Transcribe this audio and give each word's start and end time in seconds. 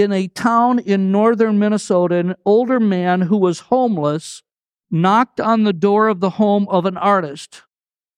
in 0.00 0.12
a 0.12 0.28
town 0.28 0.78
in 0.78 1.12
northern 1.12 1.58
Minnesota, 1.58 2.16
an 2.16 2.34
older 2.44 2.80
man 2.80 3.22
who 3.22 3.36
was 3.36 3.60
homeless 3.60 4.42
knocked 4.90 5.40
on 5.40 5.64
the 5.64 5.72
door 5.72 6.08
of 6.08 6.20
the 6.20 6.30
home 6.30 6.66
of 6.68 6.86
an 6.86 6.96
artist. 6.96 7.62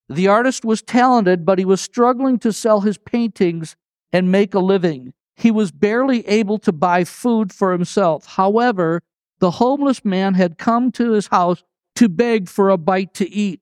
The 0.09 0.29
artist 0.29 0.65
was 0.65 0.83
talented, 0.83 1.45
but 1.45 1.59
he 1.59 1.65
was 1.65 1.81
struggling 1.81 2.39
to 2.41 2.53
sell 2.53 2.81
his 2.81 2.99
paintings 2.99 3.77
and 4.13 4.33
make 4.33 4.55
a 4.55 4.61
living. 4.61 5.13
He 5.37 5.51
was 5.51 5.71
barely 5.71 6.27
able 6.27 6.59
to 6.59 6.73
buy 6.73 7.05
food 7.05 7.53
for 7.53 7.73
himself. 7.73 8.27
However, 8.27 9.03
the 9.39 9.53
homeless 9.53 10.05
man 10.05 10.35
had 10.35 10.59
come 10.59 10.93
to 10.93 11.13
his 11.13 11.29
house 11.29 11.63
to 11.97 12.09
beg 12.09 12.49
for 12.49 12.71
a 12.71 12.77
bite 12.77 13.15
to 13.15 13.31
eat. 13.31 13.61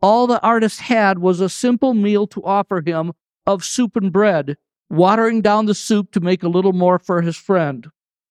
All 0.00 0.26
the 0.26 0.40
artist 0.42 0.80
had 0.80 1.18
was 1.18 1.40
a 1.40 1.48
simple 1.48 1.92
meal 1.92 2.26
to 2.28 2.44
offer 2.44 2.82
him 2.84 3.12
of 3.46 3.64
soup 3.64 3.96
and 3.96 4.12
bread, 4.12 4.56
watering 4.90 5.42
down 5.42 5.66
the 5.66 5.74
soup 5.74 6.10
to 6.12 6.20
make 6.20 6.42
a 6.42 6.48
little 6.48 6.72
more 6.72 6.98
for 6.98 7.22
his 7.22 7.36
friend. 7.36 7.88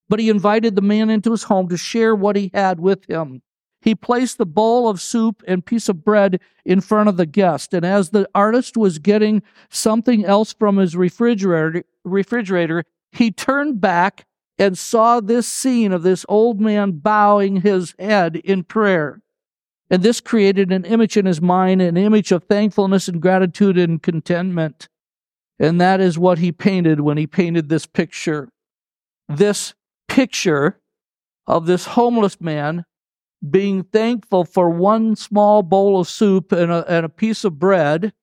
But 0.09 0.19
he 0.19 0.29
invited 0.29 0.75
the 0.75 0.81
man 0.81 1.09
into 1.09 1.31
his 1.31 1.43
home 1.43 1.67
to 1.69 1.77
share 1.77 2.15
what 2.15 2.35
he 2.35 2.51
had 2.53 2.79
with 2.79 3.09
him. 3.09 3.41
He 3.81 3.93
placed 3.93 4.37
the 4.37 4.45
bowl 4.45 4.89
of 4.89 5.01
soup 5.01 5.43
and 5.47 5.65
piece 5.65 5.87
of 5.87 6.03
bread 6.03 6.39
in 6.65 6.81
front 6.81 7.09
of 7.09 7.17
the 7.17 7.25
guest, 7.25 7.73
and 7.73 7.85
as 7.85 8.09
the 8.09 8.27
artist 8.33 8.75
was 8.75 8.99
getting 8.99 9.43
something 9.69 10.25
else 10.25 10.53
from 10.53 10.77
his 10.77 10.95
refrigerator, 10.95 11.83
refrigerator 12.03 12.83
he 13.11 13.31
turned 13.31 13.79
back 13.79 14.25
and 14.57 14.77
saw 14.77 15.19
this 15.19 15.47
scene 15.47 15.91
of 15.91 16.03
this 16.03 16.25
old 16.27 16.59
man 16.59 16.93
bowing 16.93 17.61
his 17.61 17.93
head 17.99 18.37
in 18.37 18.63
prayer. 18.63 19.21
And 19.89 20.03
this 20.03 20.19
created 20.19 20.71
an 20.71 20.83
image 20.83 21.15
in 21.15 21.25
his 21.25 21.41
mind, 21.41 21.81
an 21.81 21.95
image 21.95 22.31
of 22.31 22.43
thankfulness 22.43 23.07
and 23.07 23.21
gratitude 23.21 23.77
and 23.77 24.01
contentment. 24.01 24.89
And 25.59 25.81
that 25.81 25.99
is 25.99 26.19
what 26.19 26.37
he 26.37 26.51
painted 26.51 27.01
when 27.01 27.17
he 27.17 27.27
painted 27.27 27.69
this 27.69 27.85
picture. 27.85 28.49
This 29.27 29.73
picture 30.07 30.79
of 31.47 31.65
this 31.65 31.85
homeless 31.85 32.39
man 32.39 32.85
being 33.49 33.83
thankful 33.83 34.45
for 34.45 34.69
one 34.69 35.15
small 35.15 35.63
bowl 35.63 35.99
of 35.99 36.07
soup 36.07 36.51
and 36.51 36.71
a, 36.71 36.85
and 36.91 37.05
a 37.05 37.09
piece 37.09 37.43
of 37.43 37.59
bread 37.59 38.13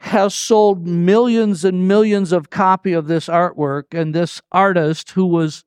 has 0.00 0.34
sold 0.34 0.86
millions 0.86 1.64
and 1.64 1.86
millions 1.86 2.32
of 2.32 2.50
copy 2.50 2.92
of 2.92 3.06
this 3.06 3.28
artwork 3.28 3.98
and 3.98 4.14
this 4.14 4.42
artist 4.50 5.12
who 5.12 5.24
was 5.26 5.64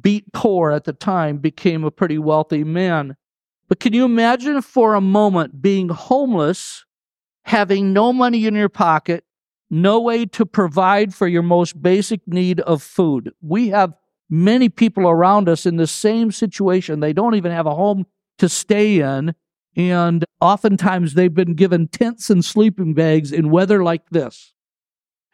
beat 0.00 0.32
poor 0.32 0.70
at 0.70 0.84
the 0.84 0.92
time 0.92 1.38
became 1.38 1.84
a 1.84 1.90
pretty 1.90 2.18
wealthy 2.18 2.62
man 2.62 3.16
but 3.68 3.80
can 3.80 3.92
you 3.92 4.04
imagine 4.04 4.62
for 4.62 4.94
a 4.94 5.00
moment 5.00 5.60
being 5.60 5.88
homeless 5.88 6.84
having 7.44 7.92
no 7.92 8.12
money 8.12 8.46
in 8.46 8.54
your 8.54 8.68
pocket 8.68 9.24
no 9.70 10.00
way 10.00 10.26
to 10.26 10.44
provide 10.44 11.14
for 11.14 11.28
your 11.28 11.42
most 11.42 11.80
basic 11.80 12.20
need 12.26 12.60
of 12.60 12.82
food 12.82 13.32
we 13.40 13.68
have 13.68 13.94
many 14.28 14.68
people 14.68 15.08
around 15.08 15.48
us 15.48 15.66
in 15.66 15.76
the 15.76 15.86
same 15.86 16.30
situation 16.30 17.00
they 17.00 17.12
don't 17.12 17.34
even 17.34 17.52
have 17.52 17.66
a 17.66 17.74
home 17.74 18.06
to 18.38 18.48
stay 18.48 19.00
in 19.00 19.34
and 19.76 20.24
oftentimes 20.40 21.14
they've 21.14 21.32
been 21.32 21.54
given 21.54 21.88
tents 21.88 22.30
and 22.30 22.44
sleeping 22.44 22.94
bags 22.94 23.32
in 23.32 23.50
weather 23.50 23.82
like 23.82 24.10
this. 24.10 24.52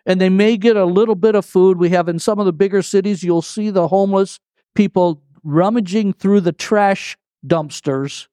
And 0.05 0.21
they 0.21 0.29
may 0.29 0.57
get 0.57 0.77
a 0.77 0.85
little 0.85 1.15
bit 1.15 1.35
of 1.35 1.45
food. 1.45 1.79
We 1.79 1.91
have 1.91 2.09
in 2.09 2.19
some 2.19 2.39
of 2.39 2.47
the 2.47 2.53
bigger 2.53 2.83
cities, 2.83 3.23
you'll 3.23 3.43
see 3.43 3.71
the 3.71 3.89
homeless 3.89 4.39
people 4.75 5.23
rummaging 5.43 6.13
through 6.13 6.43
the 6.43 6.53
trash 6.53 7.17
dumpsters 7.45 8.29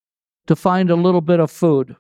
to 0.48 0.56
find 0.56 0.90
a 0.90 0.96
little 0.96 1.22
bit 1.22 1.40
of 1.40 1.50
food. 1.50 1.96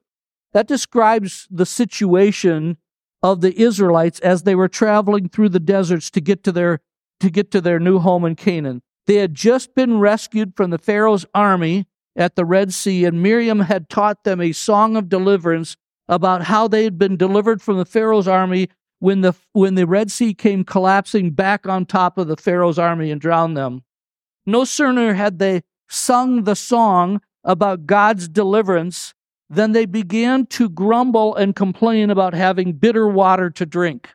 That 0.52 0.68
describes 0.68 1.48
the 1.50 1.66
situation 1.66 2.78
of 3.24 3.42
the 3.42 3.60
Israelites 3.60 4.20
as 4.20 4.44
they 4.44 4.54
were 4.54 4.68
traveling 4.68 5.30
through 5.30 5.50
the 5.50 5.60
deserts 5.60 6.12
to 6.12 6.22
get 6.22 6.44
to 6.44 6.52
their 6.52 6.82
to 7.22 7.30
get 7.30 7.50
to 7.52 7.62
their 7.62 7.80
new 7.80 8.00
home 8.00 8.26
in 8.26 8.36
Canaan. 8.36 8.82
They 9.08 9.16
had 9.16 9.34
just 9.34 9.74
been 9.74 10.00
rescued 10.00 10.56
from 10.56 10.70
the 10.72 10.78
Pharaoh's 10.78 11.26
army 11.34 11.88
at 12.16 12.36
the 12.36 12.46
Red 12.46 12.74
Sea, 12.74 13.06
and 13.06 13.24
Miriam 13.24 13.62
had 13.62 13.90
taught 13.90 14.24
them 14.24 14.42
a 14.42 14.52
song 14.52 14.98
of 14.98 15.10
deliverance 15.10 15.78
about 16.08 16.44
how 16.44 16.68
they 16.68 16.84
had 16.84 16.98
been 16.98 17.16
delivered 17.16 17.62
from 17.62 17.78
the 17.78 17.86
Pharaoh's 17.86 18.28
army 18.28 18.70
when 19.00 19.22
the, 19.22 19.34
when 19.54 19.76
the 19.76 19.88
Red 19.88 20.12
Sea 20.12 20.34
came 20.34 20.64
collapsing 20.64 21.32
back 21.32 21.68
on 21.68 21.86
top 21.86 22.18
of 22.18 22.28
the 22.28 22.38
Pharaoh's 22.38 22.78
army 22.78 23.10
and 23.10 23.20
drowned 23.20 23.56
them. 23.56 23.84
No 24.46 24.66
sooner 24.66 25.14
had 25.14 25.40
they 25.40 25.64
sung 25.90 26.44
the 26.44 26.56
song 26.56 27.22
about 27.44 27.86
God's 27.86 28.28
deliverance 28.28 29.14
than 29.50 29.72
they 29.72 29.86
began 29.86 30.46
to 30.48 30.70
grumble 30.70 31.36
and 31.36 31.56
complain 31.56 32.10
about 32.10 32.34
having 32.34 32.74
bitter 32.74 33.08
water 33.08 33.50
to 33.52 33.66
drink. 33.66 34.10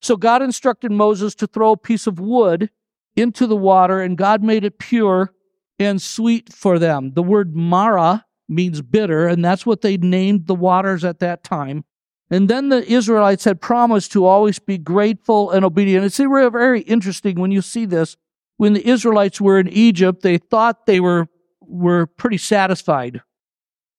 So 0.00 0.16
God 0.16 0.42
instructed 0.42 0.90
Moses 0.90 1.34
to 1.36 1.46
throw 1.46 1.72
a 1.72 1.76
piece 1.76 2.06
of 2.06 2.18
wood 2.18 2.70
into 3.16 3.46
the 3.46 3.56
water, 3.56 4.00
and 4.00 4.18
God 4.18 4.42
made 4.42 4.64
it 4.64 4.78
pure 4.78 5.32
and 5.78 6.02
sweet 6.02 6.52
for 6.52 6.78
them. 6.78 7.12
The 7.14 7.22
word 7.22 7.54
Mara 7.54 8.24
means 8.48 8.82
bitter, 8.82 9.26
and 9.28 9.44
that's 9.44 9.64
what 9.64 9.80
they 9.80 9.96
named 9.96 10.46
the 10.46 10.54
waters 10.54 11.04
at 11.04 11.20
that 11.20 11.44
time. 11.44 11.84
And 12.30 12.48
then 12.48 12.68
the 12.68 12.84
Israelites 12.90 13.44
had 13.44 13.60
promised 13.60 14.12
to 14.12 14.24
always 14.24 14.58
be 14.58 14.78
grateful 14.78 15.50
and 15.50 15.64
obedient. 15.64 16.04
It's 16.04 16.16
very 16.16 16.80
interesting 16.80 17.38
when 17.38 17.50
you 17.50 17.60
see 17.60 17.84
this. 17.84 18.16
When 18.56 18.72
the 18.72 18.86
Israelites 18.86 19.40
were 19.40 19.58
in 19.58 19.68
Egypt, 19.68 20.22
they 20.22 20.38
thought 20.38 20.86
they 20.86 21.00
were, 21.00 21.28
were 21.60 22.06
pretty 22.06 22.38
satisfied 22.38 23.22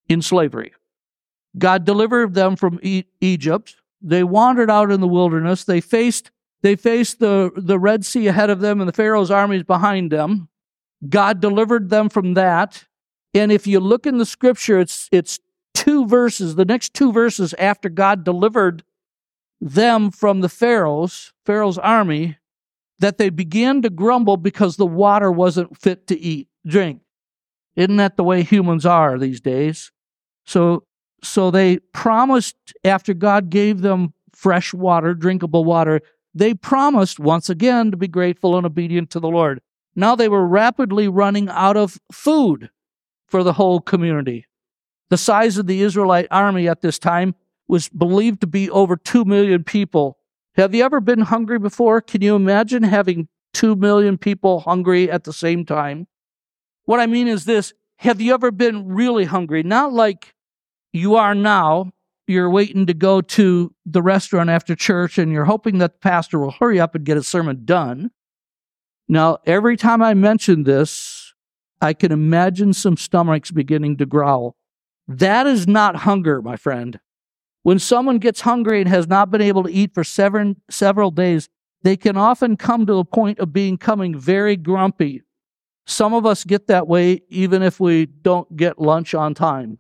in 0.08 0.22
slavery. 0.22 0.74
God 1.58 1.86
delivered 1.86 2.34
them 2.34 2.56
from 2.56 2.80
e- 2.81 3.06
Egypt. 3.22 3.75
They 4.02 4.24
wandered 4.24 4.69
out 4.69 4.91
in 4.91 5.02
the 5.02 5.08
wilderness. 5.08 5.64
They 5.64 5.81
faced, 5.81 6.31
they 6.62 6.75
faced 6.75 7.19
the, 7.19 7.52
the 7.56 7.80
Red 7.80 8.06
Sea 8.06 8.28
ahead 8.28 8.50
of 8.50 8.59
them 8.59 8.81
and 8.81 8.88
the 8.88 8.94
Pharaoh's 8.94 9.31
armies 9.31 9.63
behind 9.63 10.12
them. 10.12 10.50
God 11.08 11.40
delivered 11.40 11.90
them 11.90 12.09
from 12.09 12.34
that. 12.34 12.86
And 13.34 13.52
if 13.52 13.68
you 13.68 13.80
look 13.80 14.06
in 14.06 14.18
the 14.18 14.25
scripture, 14.25 14.80
it's, 14.80 15.09
it's 15.12 15.40
two 15.74 16.06
verses, 16.06 16.56
the 16.56 16.66
next 16.66 16.94
two 16.94 17.12
verses 17.12 17.53
after 17.56 17.90
God 17.90 18.24
delivered 18.24 18.84
them 19.59 20.12
from 20.12 20.42
the 20.42 20.50
Pharaoh's, 20.50 21.34
Pharaoh's 21.46 21.78
army, 21.78 22.38
that 23.00 23.18
they 23.18 23.30
began 23.30 23.81
to 23.81 23.90
grumble 23.90 24.38
because 24.38 24.78
the 24.78 24.86
water 24.86 25.31
wasn't 25.31 25.78
fit 25.78 26.08
to 26.08 26.19
eat, 26.19 26.47
drink. 26.66 27.02
Isn't 27.75 27.97
that 27.97 28.17
the 28.17 28.23
way 28.23 28.44
humans 28.44 28.85
are 28.85 29.17
these 29.17 29.41
days? 29.41 29.91
So, 30.45 30.84
so 31.23 31.51
they 31.51 31.79
promised 31.94 32.56
after 32.84 33.13
God 33.13 33.50
gave 33.50 33.81
them 33.81 34.13
fresh 34.34 34.73
water, 34.73 35.13
drinkable 35.13 35.63
water, 35.66 36.01
they 36.35 36.53
promised 36.53 37.19
once 37.19 37.50
again 37.50 37.91
to 37.91 37.97
be 37.97 38.07
grateful 38.07 38.57
and 38.57 38.66
obedient 38.66 39.09
to 39.12 39.19
the 39.19 39.29
Lord. 39.29 39.62
Now 39.95 40.16
they 40.16 40.28
were 40.28 40.47
rapidly 40.47 41.07
running 41.07 41.50
out 41.50 41.78
of 41.78 42.00
food 42.12 42.69
for 43.28 43.44
the 43.44 43.53
whole 43.53 43.79
community. 43.79 44.47
The 45.09 45.17
size 45.17 45.57
of 45.57 45.67
the 45.67 45.81
Israelite 45.81 46.28
army 46.31 46.67
at 46.67 46.81
this 46.81 46.97
time 46.97 47.35
was 47.67 47.89
believed 47.89 48.41
to 48.41 48.47
be 48.47 48.69
over 48.69 48.95
2 48.97 49.25
million 49.25 49.63
people. 49.63 50.17
Have 50.56 50.73
you 50.73 50.83
ever 50.83 51.00
been 51.00 51.22
hungry 51.22 51.59
before? 51.59 52.01
Can 52.01 52.22
you 52.22 52.35
imagine 52.35 52.83
having 52.83 53.28
2 53.53 53.75
million 53.75 54.17
people 54.17 54.62
hungry 54.62 55.09
at 55.09 55.23
the 55.23 55.33
same 55.33 55.66
time? 55.66 56.07
What 56.85 56.99
I 56.99 57.05
mean 57.05 57.27
is 57.27 57.45
this 57.45 57.73
have 57.97 58.19
you 58.19 58.33
ever 58.33 58.51
been 58.51 58.89
really 58.89 59.25
hungry? 59.25 59.63
Not 59.63 59.94
like 59.94 60.33
you 60.91 61.16
are 61.16 61.35
now. 61.35 61.91
You're 62.27 62.49
waiting 62.49 62.85
to 62.85 62.94
go 62.94 63.21
to 63.21 63.73
the 63.85 64.01
restaurant 64.01 64.49
after 64.49 64.75
church 64.75 65.17
and 65.17 65.31
you're 65.31 65.45
hoping 65.45 65.79
that 65.79 65.94
the 65.94 65.99
pastor 65.99 66.39
will 66.39 66.51
hurry 66.51 66.79
up 66.79 66.95
and 66.95 67.05
get 67.05 67.17
a 67.17 67.23
sermon 67.23 67.66
done. 67.66 68.11
Now, 69.09 69.39
every 69.45 69.75
time 69.75 70.01
I 70.01 70.13
mention 70.13 70.63
this, 70.63 71.33
I 71.81 71.94
can 71.94 72.13
imagine 72.13 72.71
some 72.73 72.95
stomachs 72.95 73.51
beginning 73.51 73.97
to 73.97 74.05
growl. 74.05 74.55
That 75.07 75.47
is 75.47 75.67
not 75.67 75.97
hunger, 75.97 76.41
my 76.41 76.55
friend. 76.55 77.00
When 77.63 77.79
someone 77.79 78.19
gets 78.19 78.41
hungry 78.41 78.79
and 78.79 78.89
has 78.89 79.07
not 79.07 79.29
been 79.29 79.41
able 79.41 79.63
to 79.63 79.71
eat 79.71 79.94
for 79.94 80.03
seven, 80.05 80.61
several 80.69 81.11
days, 81.11 81.50
they 81.81 81.97
can 81.97 82.15
often 82.15 82.55
come 82.55 82.85
to 82.85 83.00
a 83.00 83.05
point 83.05 83.39
of 83.39 83.51
becoming 83.51 84.17
very 84.17 84.55
grumpy. 84.55 85.24
Some 85.85 86.13
of 86.13 86.25
us 86.25 86.44
get 86.44 86.68
that 86.68 86.88
way 86.88 87.21
even 87.30 87.62
if 87.62 87.80
we 87.80 88.06
don't 88.06 88.56
get 88.56 88.80
lunch 88.80 89.13
on 89.13 89.33
time. 89.33 89.80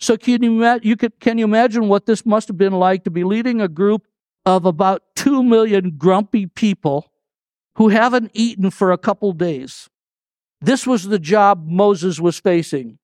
So 0.00 0.16
can 0.16 0.42
you, 0.42 0.78
you 0.82 0.96
can 0.96 1.38
you 1.38 1.44
imagine 1.44 1.88
what 1.88 2.06
this 2.06 2.24
must 2.24 2.46
have 2.48 2.56
been 2.56 2.74
like 2.74 3.04
to 3.04 3.10
be 3.10 3.24
leading 3.24 3.60
a 3.60 3.68
group 3.68 4.06
of 4.46 4.64
about 4.64 5.02
2 5.16 5.42
million 5.42 5.96
grumpy 5.98 6.46
people 6.46 7.12
who 7.76 7.88
haven't 7.88 8.30
eaten 8.34 8.70
for 8.70 8.92
a 8.92 8.98
couple 8.98 9.32
days. 9.32 9.88
This 10.60 10.86
was 10.86 11.04
the 11.04 11.18
job 11.18 11.66
Moses 11.66 12.18
was 12.18 12.40
facing. 12.40 12.98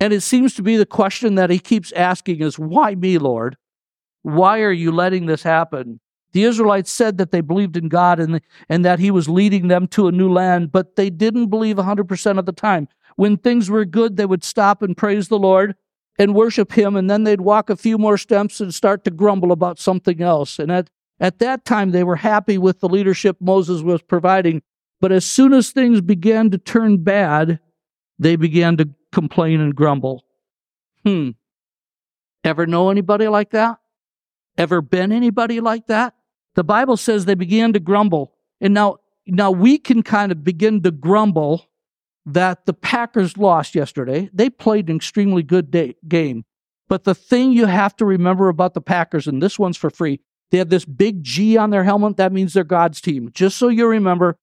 And 0.00 0.12
it 0.12 0.22
seems 0.22 0.54
to 0.54 0.62
be 0.62 0.76
the 0.76 0.86
question 0.86 1.36
that 1.36 1.50
he 1.50 1.58
keeps 1.58 1.92
asking 1.92 2.40
is, 2.40 2.58
Why 2.58 2.94
me, 2.94 3.18
Lord? 3.18 3.56
Why 4.22 4.60
are 4.60 4.72
you 4.72 4.92
letting 4.92 5.26
this 5.26 5.42
happen? 5.42 6.00
The 6.34 6.42
Israelites 6.42 6.90
said 6.90 7.16
that 7.18 7.30
they 7.30 7.40
believed 7.40 7.76
in 7.76 7.88
God 7.88 8.18
and, 8.18 8.40
and 8.68 8.84
that 8.84 8.98
he 8.98 9.10
was 9.10 9.28
leading 9.28 9.68
them 9.68 9.86
to 9.88 10.08
a 10.08 10.12
new 10.12 10.30
land, 10.30 10.72
but 10.72 10.96
they 10.96 11.08
didn't 11.08 11.46
believe 11.46 11.76
100% 11.76 12.38
of 12.38 12.44
the 12.44 12.52
time. 12.52 12.88
When 13.14 13.36
things 13.36 13.70
were 13.70 13.84
good, 13.84 14.16
they 14.16 14.26
would 14.26 14.42
stop 14.42 14.82
and 14.82 14.96
praise 14.96 15.28
the 15.28 15.38
Lord 15.38 15.76
and 16.18 16.34
worship 16.34 16.72
him, 16.72 16.96
and 16.96 17.08
then 17.08 17.22
they'd 17.22 17.40
walk 17.40 17.70
a 17.70 17.76
few 17.76 17.98
more 17.98 18.18
steps 18.18 18.60
and 18.60 18.74
start 18.74 19.04
to 19.04 19.10
grumble 19.12 19.52
about 19.52 19.78
something 19.78 20.20
else. 20.20 20.58
And 20.58 20.70
at 20.70 20.90
at 21.20 21.38
that 21.38 21.64
time, 21.64 21.92
they 21.92 22.02
were 22.02 22.16
happy 22.16 22.58
with 22.58 22.80
the 22.80 22.88
leadership 22.88 23.36
Moses 23.40 23.82
was 23.82 24.02
providing, 24.02 24.62
But 25.00 25.12
as 25.12 25.24
soon 25.24 25.52
as 25.52 25.70
things 25.70 26.00
began 26.00 26.50
to 26.50 26.58
turn 26.58 27.04
bad, 27.04 27.60
they 28.18 28.34
began 28.34 28.76
to 28.78 28.88
complain 29.12 29.60
and 29.60 29.74
grumble. 29.74 30.24
Hmm. 31.04 31.30
Ever 32.42 32.66
know 32.66 32.90
anybody 32.90 33.28
like 33.28 33.50
that? 33.50 33.78
Ever 34.58 34.80
been 34.80 35.12
anybody 35.12 35.60
like 35.60 35.86
that? 35.86 36.14
The 36.54 36.64
Bible 36.64 36.96
says 36.96 37.24
they 37.24 37.34
began 37.34 37.72
to 37.72 37.80
grumble. 37.80 38.32
And 38.60 38.74
now, 38.74 38.98
now 39.26 39.50
we 39.50 39.78
can 39.78 40.02
kind 40.02 40.32
of 40.32 40.44
begin 40.44 40.82
to 40.82 40.90
grumble 40.90 41.66
that 42.26 42.66
the 42.66 42.72
Packers 42.72 43.36
lost 43.36 43.74
yesterday. 43.74 44.30
They 44.32 44.48
played 44.48 44.88
an 44.88 44.96
extremely 44.96 45.42
good 45.42 45.70
day, 45.70 45.96
game. 46.08 46.44
But 46.88 47.04
the 47.04 47.14
thing 47.14 47.52
you 47.52 47.66
have 47.66 47.96
to 47.96 48.04
remember 48.04 48.48
about 48.48 48.74
the 48.74 48.80
Packers, 48.80 49.26
and 49.26 49.42
this 49.42 49.58
one's 49.58 49.76
for 49.76 49.90
free, 49.90 50.20
they 50.50 50.58
have 50.58 50.68
this 50.68 50.84
big 50.84 51.22
G 51.22 51.56
on 51.56 51.70
their 51.70 51.84
helmet. 51.84 52.16
That 52.16 52.32
means 52.32 52.52
they're 52.52 52.64
God's 52.64 53.00
team. 53.00 53.30
Just 53.32 53.58
so 53.58 53.68
you 53.68 53.86
remember, 53.86 54.38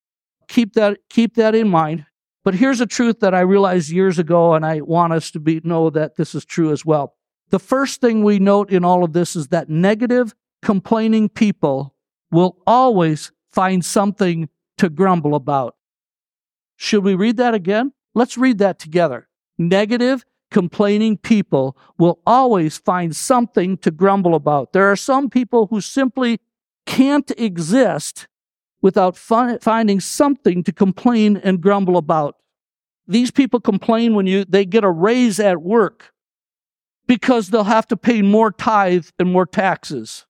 keep 0.47 0.73
that, 0.73 0.97
keep 1.09 1.35
that 1.35 1.55
in 1.55 1.69
mind. 1.69 2.05
But 2.43 2.55
here's 2.55 2.81
a 2.81 2.87
truth 2.87 3.19
that 3.19 3.35
I 3.35 3.41
realized 3.41 3.91
years 3.91 4.17
ago, 4.17 4.53
and 4.55 4.65
I 4.65 4.81
want 4.81 5.13
us 5.13 5.29
to 5.31 5.39
be, 5.39 5.61
know 5.63 5.89
that 5.91 6.15
this 6.17 6.33
is 6.33 6.43
true 6.43 6.71
as 6.71 6.83
well. 6.83 7.15
The 7.49 7.59
first 7.59 8.01
thing 8.01 8.23
we 8.23 8.39
note 8.39 8.71
in 8.71 8.83
all 8.83 9.03
of 9.03 9.13
this 9.13 9.35
is 9.35 9.49
that 9.49 9.69
negative, 9.69 10.33
complaining 10.61 11.29
people 11.29 11.93
will 12.31 12.57
always 12.65 13.31
find 13.51 13.83
something 13.83 14.49
to 14.77 14.89
grumble 14.89 15.35
about. 15.35 15.75
Should 16.75 17.03
we 17.03 17.15
read 17.15 17.37
that 17.37 17.53
again? 17.53 17.93
Let's 18.15 18.37
read 18.37 18.57
that 18.59 18.79
together. 18.79 19.27
Negative, 19.57 20.25
complaining 20.49 21.17
people 21.17 21.77
will 21.97 22.19
always 22.25 22.77
find 22.77 23.15
something 23.15 23.77
to 23.77 23.91
grumble 23.91 24.35
about. 24.35 24.73
There 24.73 24.91
are 24.91 24.95
some 24.95 25.29
people 25.29 25.67
who 25.67 25.81
simply 25.81 26.39
can't 26.85 27.31
exist 27.37 28.27
without 28.81 29.15
finding 29.15 29.99
something 29.99 30.63
to 30.63 30.71
complain 30.71 31.37
and 31.37 31.61
grumble 31.61 31.97
about. 31.97 32.37
These 33.07 33.31
people 33.31 33.59
complain 33.59 34.15
when 34.15 34.25
you, 34.25 34.45
they 34.45 34.65
get 34.65 34.83
a 34.83 34.89
raise 34.89 35.39
at 35.39 35.61
work 35.61 36.13
because 37.07 37.49
they'll 37.49 37.65
have 37.65 37.87
to 37.87 37.97
pay 37.97 38.21
more 38.21 38.51
tithe 38.51 39.07
and 39.19 39.31
more 39.31 39.45
taxes. 39.45 40.25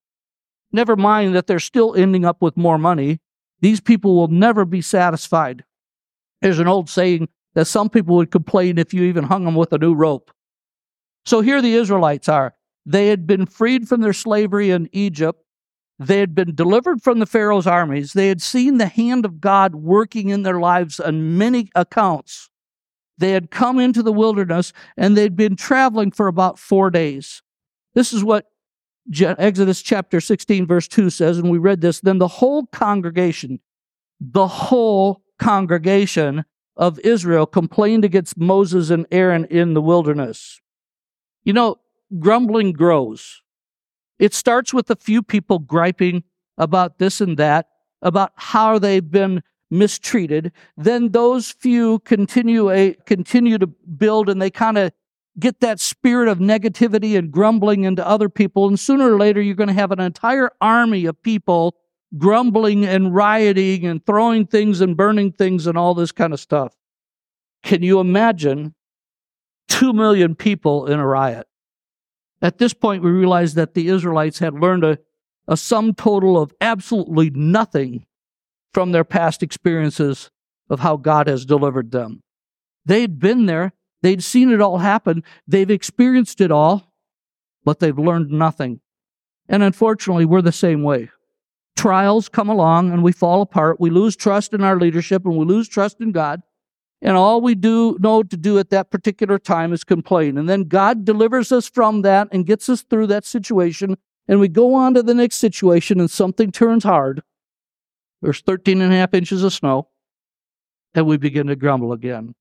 Never 0.72 0.96
mind 0.96 1.36
that 1.36 1.48
they're 1.48 1.60
still 1.60 1.96
ending 1.96 2.26
up 2.26 2.42
with 2.42 2.58
more 2.58 2.78
money. 2.78 3.20
These 3.60 3.82
people 3.82 4.16
will 4.16 4.28
never 4.28 4.66
be 4.66 4.82
satisfied. 4.82 5.64
There's 6.42 6.60
an 6.60 6.68
old 6.68 6.90
saying 6.90 7.30
that 7.54 7.66
some 7.66 7.90
people 7.90 8.16
would 8.16 8.32
complain 8.32 8.78
if 8.78 8.94
you 8.94 9.04
even 9.04 9.26
hung 9.26 9.46
them 9.46 9.56
with 9.56 9.74
a 9.74 9.78
new 9.78 9.94
rope. 9.94 10.32
So 11.26 11.42
here 11.42 11.62
the 11.62 11.74
Israelites 11.74 12.30
are. 12.30 12.56
They 12.86 13.10
had 13.10 13.28
been 13.28 13.46
freed 13.46 13.88
from 13.88 14.02
their 14.02 14.14
slavery 14.14 14.72
in 14.72 14.90
Egypt. 14.92 15.44
They 16.00 16.20
had 16.20 16.34
been 16.34 16.56
delivered 16.56 17.04
from 17.04 17.20
the 17.20 17.28
Pharaoh's 17.28 17.68
armies. 17.68 18.14
They 18.14 18.30
had 18.30 18.42
seen 18.42 18.78
the 18.78 18.88
hand 18.88 19.24
of 19.24 19.40
God 19.40 19.76
working 19.76 20.30
in 20.30 20.42
their 20.42 20.60
lives 20.60 21.00
on 21.00 21.38
many 21.38 21.70
accounts. 21.76 22.50
They 23.20 23.32
had 23.32 23.52
come 23.52 23.78
into 23.78 24.02
the 24.02 24.12
wilderness 24.12 24.74
and 24.98 25.16
they'd 25.16 25.36
been 25.36 25.56
traveling 25.56 26.10
for 26.10 26.26
about 26.26 26.58
four 26.58 26.90
days. 26.90 27.44
This 27.94 28.14
is 28.14 28.24
what 28.24 28.48
Exodus 29.14 29.82
chapter 29.82 30.22
16, 30.22 30.68
verse 30.68 30.88
2 30.88 31.10
says, 31.10 31.38
and 31.38 31.50
we 31.50 31.58
read 31.58 31.82
this. 31.82 32.00
Then 32.00 32.20
the 32.20 32.28
whole 32.28 32.68
congregation, 32.68 33.60
the 34.20 34.48
whole 34.48 35.24
congregation 35.40 36.46
of 36.78 37.00
Israel 37.00 37.46
complained 37.46 38.06
against 38.06 38.38
Moses 38.38 38.90
and 38.90 39.06
Aaron 39.12 39.46
in 39.46 39.74
the 39.74 39.82
wilderness. 39.82 40.62
You 41.44 41.54
know, 41.54 41.80
grumbling 42.20 42.74
grows. 42.74 43.42
It 44.20 44.34
starts 44.34 44.74
with 44.74 44.90
a 44.92 44.96
few 44.96 45.24
people 45.24 45.60
griping 45.60 46.24
about 46.58 47.00
this 47.00 47.22
and 47.22 47.38
that, 47.38 47.68
about 48.02 48.34
how 48.36 48.78
they've 48.78 49.10
been 49.10 49.42
mistreated. 49.72 50.52
Then 50.78 51.10
those 51.10 51.52
few 51.52 52.00
continue 52.00 52.70
a, 52.70 52.94
continue 53.06 53.58
to 53.58 53.68
build 53.68 54.30
and 54.30 54.42
they 54.42 54.52
kind 54.52 54.78
of 54.78 54.92
get 55.40 55.62
that 55.62 55.80
spirit 55.80 56.28
of 56.28 56.40
negativity 56.40 57.18
and 57.18 57.32
grumbling 57.32 57.84
into 57.84 58.06
other 58.06 58.30
people. 58.30 58.68
And 58.68 58.80
sooner 58.80 59.14
or 59.14 59.18
later, 59.18 59.42
you're 59.42 59.56
going 59.56 59.68
to 59.68 59.74
have 59.74 59.92
an 59.92 60.00
entire 60.00 60.52
army 60.60 61.06
of 61.06 61.22
people 61.22 61.76
grumbling 62.18 62.86
and 62.86 63.16
rioting 63.16 63.86
and 63.86 64.06
throwing 64.06 64.46
things 64.46 64.82
and 64.82 64.98
burning 64.98 65.32
things 65.32 65.68
and 65.68 65.78
all 65.78 65.94
this 65.94 66.12
kind 66.12 66.34
of 66.34 66.40
stuff. 66.40 66.76
Can 67.64 67.84
you 67.84 68.00
imagine 68.00 68.76
two 69.68 69.94
million 69.94 70.36
people 70.36 70.88
in 70.88 71.00
a 71.00 71.08
riot? 71.08 71.48
At 72.42 72.58
this 72.58 72.74
point, 72.74 73.04
we 73.04 73.12
realized 73.12 73.56
that 73.56 73.76
the 73.76 73.88
Israelites 73.88 74.40
had 74.40 74.56
learned 74.56 74.84
a, 74.84 74.98
a 75.48 75.56
sum 75.56 75.94
total 75.94 76.42
of 76.42 76.52
absolutely 76.60 77.30
nothing 77.30 78.06
from 78.74 78.92
their 78.92 79.04
past 79.04 79.44
experiences 79.44 80.32
of 80.70 80.80
how 80.80 80.98
God 80.98 81.28
has 81.28 81.46
delivered 81.46 81.92
them. 81.92 82.24
They'd 82.86 83.20
been 83.20 83.46
there, 83.46 83.74
they'd 84.02 84.24
seen 84.24 84.52
it 84.52 84.62
all 84.62 84.80
happen, 84.80 85.24
they've 85.48 85.70
experienced 85.70 86.42
it 86.42 86.52
all, 86.52 86.94
but 87.64 87.80
they've 87.80 87.98
learned 87.98 88.30
nothing. 88.32 88.82
And 89.48 89.64
unfortunately, 89.64 90.26
we're 90.26 90.42
the 90.42 90.52
same 90.52 90.84
way. 90.84 91.10
Trials 91.76 92.30
come 92.30 92.50
along 92.50 92.92
and 92.92 93.04
we 93.04 93.12
fall 93.12 93.42
apart. 93.42 93.80
We 93.80 93.90
lose 93.90 94.16
trust 94.16 94.54
in 94.54 94.64
our 94.64 94.80
leadership 94.80 95.26
and 95.26 95.36
we 95.36 95.46
lose 95.46 95.68
trust 95.68 96.00
in 96.00 96.12
God. 96.12 96.42
And 97.02 97.18
all 97.18 97.42
we 97.42 97.56
do 97.56 97.98
know 98.00 98.22
to 98.22 98.38
do 98.38 98.60
at 98.60 98.70
that 98.70 98.92
particular 98.92 99.40
time 99.40 99.74
is 99.74 99.84
complain. 99.84 100.38
And 100.38 100.48
then 100.48 100.66
God 100.66 101.04
delivers 101.04 101.52
us 101.52 101.68
from 101.68 102.04
that 102.04 102.28
and 102.32 102.46
gets 102.46 102.70
us 102.70 102.84
through 102.84 103.08
that 103.08 103.26
situation. 103.26 103.98
And 104.28 104.40
we 104.40 104.48
go 104.48 104.76
on 104.76 104.94
to 104.94 105.02
the 105.02 105.16
next 105.16 105.38
situation 105.38 106.00
and 106.00 106.12
something 106.12 106.52
turns 106.52 106.84
hard. 106.84 107.24
There's 108.22 108.42
13 108.42 108.82
and 108.82 108.94
a 108.94 108.98
half 108.98 109.16
inches 109.16 109.44
of 109.44 109.52
snow. 109.52 109.88
And 110.94 111.08
we 111.08 111.18
begin 111.18 111.48
to 111.48 111.56
grumble 111.56 111.94
again. 111.94 112.36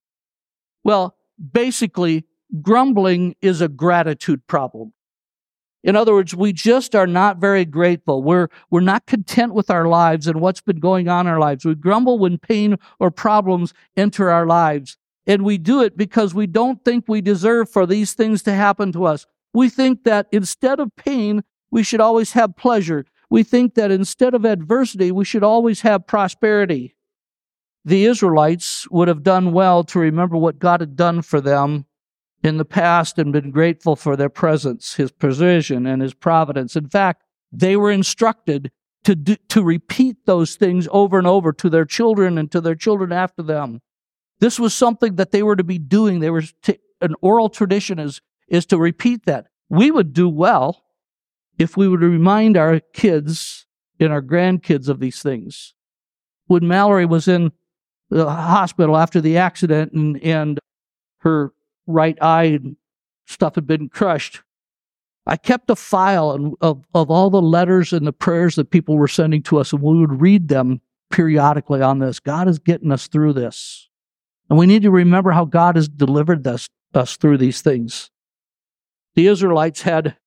Well, 0.83 1.15
basically, 1.51 2.25
grumbling 2.61 3.35
is 3.41 3.61
a 3.61 3.67
gratitude 3.67 4.45
problem. 4.47 4.93
In 5.83 5.95
other 5.95 6.13
words, 6.13 6.35
we 6.35 6.53
just 6.53 6.93
are 6.93 7.07
not 7.07 7.37
very 7.37 7.65
grateful. 7.65 8.21
We're, 8.21 8.49
we're 8.69 8.81
not 8.81 9.07
content 9.07 9.53
with 9.53 9.71
our 9.71 9.87
lives 9.87 10.27
and 10.27 10.39
what's 10.39 10.61
been 10.61 10.79
going 10.79 11.07
on 11.07 11.25
in 11.25 11.33
our 11.33 11.39
lives. 11.39 11.65
We 11.65 11.73
grumble 11.73 12.19
when 12.19 12.37
pain 12.37 12.77
or 12.99 13.09
problems 13.09 13.73
enter 13.97 14.29
our 14.29 14.45
lives. 14.45 14.97
And 15.25 15.43
we 15.43 15.57
do 15.57 15.81
it 15.81 15.97
because 15.97 16.33
we 16.33 16.45
don't 16.45 16.83
think 16.85 17.05
we 17.07 17.21
deserve 17.21 17.69
for 17.69 17.85
these 17.85 18.13
things 18.13 18.43
to 18.43 18.53
happen 18.53 18.91
to 18.91 19.05
us. 19.05 19.25
We 19.53 19.69
think 19.69 20.03
that 20.03 20.27
instead 20.31 20.79
of 20.79 20.95
pain, 20.95 21.43
we 21.71 21.83
should 21.83 22.01
always 22.01 22.33
have 22.33 22.55
pleasure. 22.55 23.05
We 23.29 23.43
think 23.43 23.75
that 23.75 23.91
instead 23.91 24.33
of 24.33 24.45
adversity, 24.45 25.11
we 25.11 25.25
should 25.25 25.43
always 25.43 25.81
have 25.81 26.05
prosperity. 26.05 26.95
The 27.83 28.05
Israelites 28.05 28.89
would 28.91 29.07
have 29.07 29.23
done 29.23 29.53
well 29.53 29.83
to 29.85 29.99
remember 29.99 30.37
what 30.37 30.59
God 30.59 30.81
had 30.81 30.95
done 30.95 31.21
for 31.21 31.41
them 31.41 31.85
in 32.43 32.57
the 32.57 32.65
past 32.65 33.17
and 33.17 33.33
been 33.33 33.51
grateful 33.51 33.95
for 33.95 34.15
their 34.15 34.29
presence, 34.29 34.95
his 34.95 35.11
provision, 35.11 35.85
and 35.85 36.01
his 36.01 36.13
providence. 36.13 36.75
In 36.75 36.89
fact, 36.89 37.23
they 37.51 37.75
were 37.75 37.91
instructed 37.91 38.71
to, 39.03 39.15
do, 39.15 39.35
to 39.49 39.63
repeat 39.63 40.25
those 40.25 40.55
things 40.55 40.87
over 40.91 41.17
and 41.17 41.27
over 41.27 41.51
to 41.53 41.69
their 41.69 41.85
children 41.85 42.37
and 42.37 42.51
to 42.51 42.61
their 42.61 42.75
children 42.75 43.11
after 43.11 43.41
them. 43.41 43.81
This 44.39 44.59
was 44.59 44.73
something 44.73 45.15
that 45.15 45.31
they 45.31 45.43
were 45.43 45.55
to 45.55 45.63
be 45.63 45.79
doing. 45.79 46.19
They 46.19 46.29
were 46.29 46.43
to, 46.63 46.77
an 47.01 47.15
oral 47.21 47.49
tradition 47.49 47.99
is, 47.99 48.21
is 48.47 48.65
to 48.67 48.77
repeat 48.77 49.25
that. 49.25 49.47
We 49.69 49.91
would 49.91 50.13
do 50.13 50.29
well 50.29 50.83
if 51.57 51.77
we 51.77 51.87
would 51.87 52.01
remind 52.01 52.57
our 52.57 52.79
kids 52.79 53.65
and 53.99 54.11
our 54.11 54.21
grandkids 54.21 54.87
of 54.89 54.99
these 54.99 55.21
things. 55.21 55.73
When 56.47 56.67
Mallory 56.67 57.05
was 57.05 57.27
in 57.27 57.51
the 58.11 58.29
hospital 58.29 58.97
after 58.97 59.21
the 59.21 59.37
accident 59.37 59.93
and, 59.93 60.21
and 60.21 60.59
her 61.19 61.53
right 61.87 62.21
eye 62.21 62.43
and 62.43 62.75
stuff 63.25 63.55
had 63.55 63.65
been 63.65 63.89
crushed. 63.89 64.41
I 65.25 65.37
kept 65.37 65.69
a 65.69 65.75
file 65.75 66.55
of, 66.61 66.83
of 66.93 67.09
all 67.09 67.29
the 67.29 67.41
letters 67.41 67.93
and 67.93 68.05
the 68.05 68.13
prayers 68.13 68.55
that 68.55 68.69
people 68.69 68.97
were 68.97 69.07
sending 69.07 69.41
to 69.43 69.59
us, 69.59 69.71
and 69.71 69.81
we 69.81 69.99
would 69.99 70.19
read 70.19 70.49
them 70.49 70.81
periodically 71.11 71.81
on 71.81 71.99
this. 71.99 72.19
God 72.19 72.47
is 72.47 72.59
getting 72.59 72.91
us 72.91 73.07
through 73.07 73.33
this. 73.33 73.89
And 74.49 74.59
we 74.59 74.65
need 74.65 74.81
to 74.81 74.91
remember 74.91 75.31
how 75.31 75.45
God 75.45 75.75
has 75.75 75.87
delivered 75.87 76.45
us, 76.45 76.67
us 76.93 77.15
through 77.15 77.37
these 77.37 77.61
things. 77.61 78.09
The 79.15 79.27
Israelites 79.27 79.83
had 79.83 80.17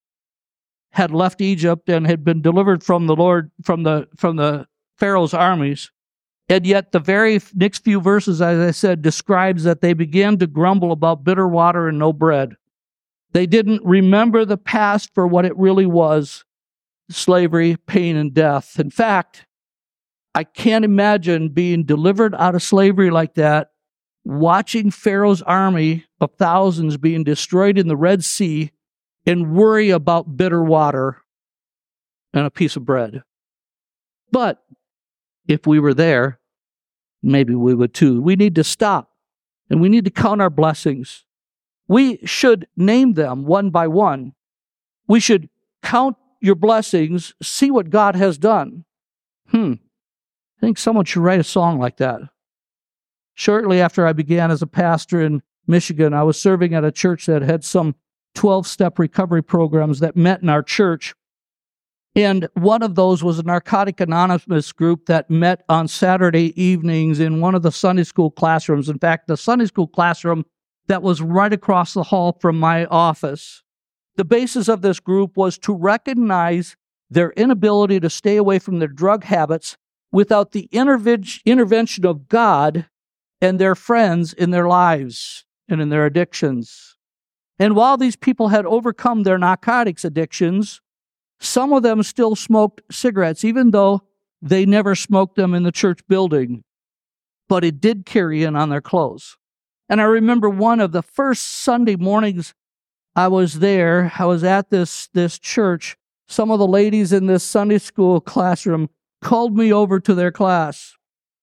had 0.93 1.11
left 1.11 1.41
Egypt 1.41 1.89
and 1.89 2.07
had 2.07 2.25
been 2.25 2.41
delivered 2.41 2.85
from 2.85 3.07
the 3.09 3.17
Lord 3.17 3.51
from 3.63 3.83
the 3.83 4.07
from 4.17 4.37
the 4.37 4.67
Pharaoh's 4.97 5.35
armies. 5.35 5.91
And 6.49 6.67
yet, 6.67 6.93
the 6.93 6.99
very 7.01 7.41
next 7.55 7.85
few 7.85 8.01
verses, 8.01 8.43
as 8.43 8.61
I 8.61 8.71
said, 8.71 9.01
describes 9.01 9.65
that 9.65 9.81
they 9.81 9.95
began 9.95 10.37
to 10.39 10.47
grumble 10.47 10.93
about 10.93 11.25
bitter 11.25 11.49
water 11.49 11.89
and 11.89 11.99
no 11.99 12.13
bread. 12.13 12.57
They 13.33 13.47
didn't 13.47 13.85
remember 13.85 14.45
the 14.45 14.59
past 14.59 15.13
for 15.15 15.27
what 15.27 15.45
it 15.45 15.57
really 15.57 15.87
was 15.87 16.45
slavery, 17.11 17.77
pain, 17.87 18.17
and 18.17 18.33
death. 18.33 18.79
In 18.79 18.91
fact, 18.91 19.47
I 20.35 20.45
can't 20.45 20.85
imagine 20.85 21.49
being 21.51 21.85
delivered 21.85 22.35
out 22.35 22.55
of 22.55 22.63
slavery 22.63 23.11
like 23.11 23.35
that, 23.35 23.71
watching 24.25 24.91
Pharaoh's 24.91 25.43
army 25.43 26.05
of 26.21 26.33
thousands 26.35 26.97
being 26.97 27.25
destroyed 27.25 27.79
in 27.79 27.89
the 27.89 27.97
Red 27.97 28.25
Sea, 28.25 28.71
and 29.27 29.55
worry 29.55 29.91
about 29.91 30.37
bitter 30.37 30.63
water 30.63 31.19
and 32.33 32.47
a 32.47 32.51
piece 32.51 32.77
of 32.77 32.85
bread. 32.85 33.23
But 34.31 34.63
if 35.47 35.67
we 35.67 35.79
were 35.79 35.95
there, 35.95 36.39
maybe 37.23 37.55
we 37.55 37.75
would 37.75 37.95
too. 37.95 38.21
We 38.21 38.37
need 38.37 38.55
to 38.57 38.65
stop 38.65 39.11
and 39.71 39.81
we 39.81 39.89
need 39.89 40.05
to 40.05 40.11
count 40.11 40.41
our 40.41 40.51
blessings. 40.51 41.25
We 41.89 42.19
should 42.25 42.67
name 42.77 43.15
them 43.15 43.45
one 43.45 43.71
by 43.71 43.89
one. 43.89 44.35
We 45.07 45.21
should 45.21 45.49
count 45.83 46.17
your 46.41 46.55
blessings, 46.55 47.35
see 47.43 47.71
what 47.71 47.91
God 47.91 48.17
has 48.17 48.39
done. 48.39 48.85
Hmm. 49.49 49.75
I 50.59 50.61
think 50.61 50.79
someone 50.79 51.05
should 51.05 51.23
write 51.23 51.41
a 51.41 51.45
song 51.45 51.79
like 51.79 51.99
that. 51.99 52.21
Shortly 53.35 53.81
after 53.81 54.07
I 54.07 54.13
began 54.13 54.51
as 54.51 54.63
a 54.63 54.67
pastor 54.67 55.21
in 55.21 55.43
Michigan, 55.67 56.15
I 56.15 56.23
was 56.23 56.41
serving 56.41 56.75
at 56.75 56.85
a 56.85 56.93
church 56.93 57.27
that 57.27 57.43
had 57.43 57.65
some 57.65 57.95
12 58.35 58.67
step 58.67 58.99
recovery 58.99 59.43
programs 59.43 60.01
that 60.01 60.17
met 60.17 60.43
in 60.43 60.49
our 60.49 60.63
church. 60.63 61.15
And 62.17 62.49
one 62.55 62.83
of 62.83 62.95
those 62.95 63.25
was 63.25 63.39
a 63.41 63.43
Narcotic 63.43 64.01
Anonymous 64.01 64.71
group 64.71 65.07
that 65.07 65.31
met 65.31 65.65
on 65.69 65.89
Saturday 65.89 66.61
evenings 66.61 67.19
in 67.19 67.41
one 67.41 67.57
of 67.57 67.63
the 67.63 67.73
Sunday 67.73 68.05
school 68.05 68.31
classrooms. 68.31 68.89
In 68.89 68.99
fact, 68.99 69.27
the 69.27 69.37
Sunday 69.37 69.67
school 69.67 69.89
classroom 69.89 70.45
that 70.87 71.03
was 71.03 71.21
right 71.21 71.53
across 71.53 71.93
the 71.93 72.05
hall 72.05 72.37
from 72.41 72.59
my 72.59 72.85
office. 72.87 73.63
The 74.17 74.25
basis 74.25 74.69
of 74.69 74.83
this 74.83 75.01
group 75.01 75.37
was 75.37 75.59
to 75.59 75.75
recognize 75.75 76.77
their 77.11 77.31
inability 77.33 77.99
to 78.01 78.11
stay 78.11 78.37
away 78.37 78.61
from 78.61 78.79
their 78.79 78.89
drug 78.89 79.25
habits 79.25 79.77
without 80.13 80.53
the 80.53 80.69
intervention 80.73 82.07
of 82.07 82.29
God 82.29 82.87
and 83.41 83.59
their 83.59 83.75
friends 83.75 84.33
in 84.33 84.51
their 84.51 84.69
lives 84.69 85.45
and 85.69 85.81
in 85.81 85.89
their 85.89 86.07
addictions. 86.07 86.97
And 87.59 87.75
while 87.75 87.97
these 87.97 88.17
people 88.17 88.49
had 88.49 88.67
overcome 88.67 89.23
their 89.25 89.39
narcotics 89.39 90.05
addictions, 90.05 90.81
some 91.45 91.73
of 91.73 91.83
them 91.83 92.03
still 92.03 92.37
smoked 92.37 92.83
cigarettes, 92.91 93.45
even 93.45 93.71
though 93.71 94.03
they 94.41 94.67
never 94.67 94.95
smoked 94.95 95.37
them 95.37 95.55
in 95.55 95.63
the 95.63 95.73
church 95.73 96.01
building. 96.09 96.65
But 97.49 97.65
it 97.65 97.81
did 97.81 98.07
carry 98.07 98.43
in 98.43 98.57
on 98.57 98.71
their 98.71 98.81
clothes. 98.81 99.37
And 99.89 100.01
I 100.01 100.05
remember 100.05 100.49
one 100.49 100.81
of 100.81 100.93
the 100.93 101.03
first 101.03 101.43
Sunday 101.43 101.97
mornings 101.97 102.55
I 103.17 103.29
was 103.29 103.61
there, 103.61 104.13
I 104.19 104.25
was 104.25 104.43
at 104.43 104.71
this, 104.71 105.09
this 105.13 105.39
church. 105.39 105.97
Some 106.27 106.51
of 106.51 106.59
the 106.59 106.67
ladies 106.67 107.13
in 107.13 107.27
this 107.27 107.45
Sunday 107.45 107.79
school 107.79 108.21
classroom 108.21 108.89
called 109.21 109.57
me 109.57 109.73
over 109.73 110.01
to 110.01 110.15
their 110.15 110.33
class. 110.33 110.95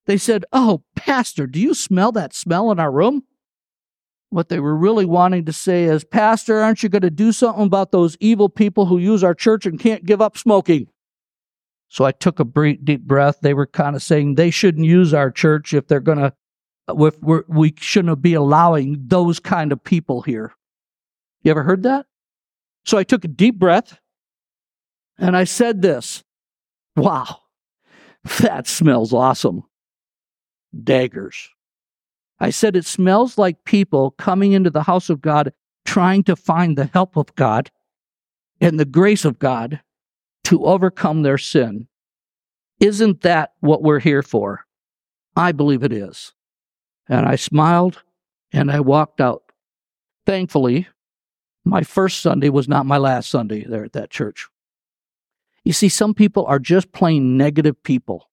They 0.06 0.18
said, 0.18 0.44
Oh, 0.52 0.84
Pastor, 0.96 1.48
do 1.48 1.60
you 1.60 1.74
smell 1.74 2.12
that 2.14 2.34
smell 2.34 2.72
in 2.72 2.80
our 2.80 2.92
room? 2.92 3.24
What 4.32 4.50
they 4.50 4.60
were 4.60 4.76
really 4.76 5.06
wanting 5.06 5.46
to 5.46 5.54
say 5.54 5.84
is, 5.84 6.04
Pastor, 6.04 6.62
aren't 6.62 6.84
you 6.84 6.90
going 6.90 7.02
to 7.02 7.10
do 7.10 7.32
something 7.32 7.66
about 7.66 7.92
those 7.92 8.18
evil 8.20 8.48
people 8.50 8.86
who 8.86 8.98
use 8.98 9.24
our 9.24 9.36
church 9.36 9.66
and 9.66 9.80
can't 9.80 10.06
give 10.06 10.22
up 10.22 10.38
smoking? 10.38 10.88
So 11.90 12.06
I 12.06 12.14
took 12.14 12.40
a 12.40 12.46
deep 12.46 13.02
breath. 13.02 13.40
They 13.42 13.54
were 13.54 13.68
kind 13.68 13.96
of 13.96 14.02
saying 14.02 14.36
they 14.36 14.50
shouldn't 14.50 14.86
use 14.86 15.14
our 15.14 15.30
church 15.30 15.74
if 15.74 15.88
they're 15.88 16.00
going 16.00 16.20
to, 16.20 16.34
uh, 16.88 16.96
if 17.04 17.22
we're, 17.22 17.44
we 17.50 17.74
shouldn't 17.78 18.22
be 18.22 18.34
allowing 18.34 19.04
those 19.06 19.42
kind 19.42 19.74
of 19.74 19.84
people 19.84 20.22
here. 20.22 20.54
You 21.44 21.52
ever 21.52 21.64
heard 21.64 21.84
that? 21.84 22.06
So 22.86 22.98
I 22.98 23.04
took 23.04 23.26
a 23.26 23.28
deep 23.28 23.60
breath 23.60 24.00
and 25.18 25.36
I 25.36 25.44
said 25.44 25.82
this 25.82 26.24
Wow, 26.96 27.40
that 28.40 28.68
smells 28.68 29.14
awesome. 29.14 29.64
Daggers. 30.84 31.50
I 32.42 32.50
said, 32.50 32.76
it 32.76 32.86
smells 32.86 33.38
like 33.38 33.66
people 33.66 34.12
coming 34.12 34.54
into 34.54 34.72
the 34.72 34.82
house 34.82 35.12
of 35.12 35.22
God 35.22 35.54
trying 35.86 36.24
to 36.24 36.36
find 36.36 36.76
the 36.76 36.90
help 36.92 37.16
of 37.16 37.36
God 37.36 37.70
and 38.60 38.80
the 38.80 38.86
grace 38.86 39.26
of 39.26 39.38
God 39.38 39.80
to 40.46 40.66
overcome 40.66 41.22
their 41.22 41.38
sin. 41.38 41.88
Isn't 42.80 43.22
that 43.22 43.54
what 43.60 43.84
we're 43.84 44.00
here 44.00 44.24
for? 44.24 44.66
I 45.36 45.52
believe 45.52 45.84
it 45.84 45.94
is. 45.94 46.34
And 47.08 47.28
I 47.28 47.36
smiled 47.36 48.02
and 48.52 48.72
I 48.72 48.80
walked 48.80 49.22
out. 49.22 49.44
Thankfully, 50.26 50.88
my 51.64 51.84
first 51.84 52.22
Sunday 52.22 52.50
was 52.50 52.68
not 52.68 52.88
my 52.88 52.98
last 52.98 53.30
Sunday 53.30 53.66
there 53.66 53.86
at 53.86 53.94
that 53.94 54.10
church. 54.10 54.48
You 55.64 55.74
see, 55.74 55.90
some 55.90 56.16
people 56.16 56.48
are 56.48 56.58
just 56.58 56.92
plain 56.92 57.38
negative 57.38 57.84
people 57.84 58.31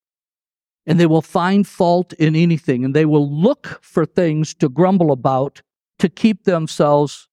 and 0.89 0.99
they 0.99 1.07
will 1.07 1.23
find 1.23 1.67
fault 1.67 2.15
in 2.15 2.35
anything 2.35 2.83
and 2.83 2.97
they 2.97 3.05
will 3.05 3.31
look 3.31 3.79
for 3.83 4.07
things 4.07 4.55
to 4.55 4.71
grumble 4.71 5.13
about 5.13 5.61
to 5.99 6.09
keep 6.09 6.45
themselves 6.45 7.29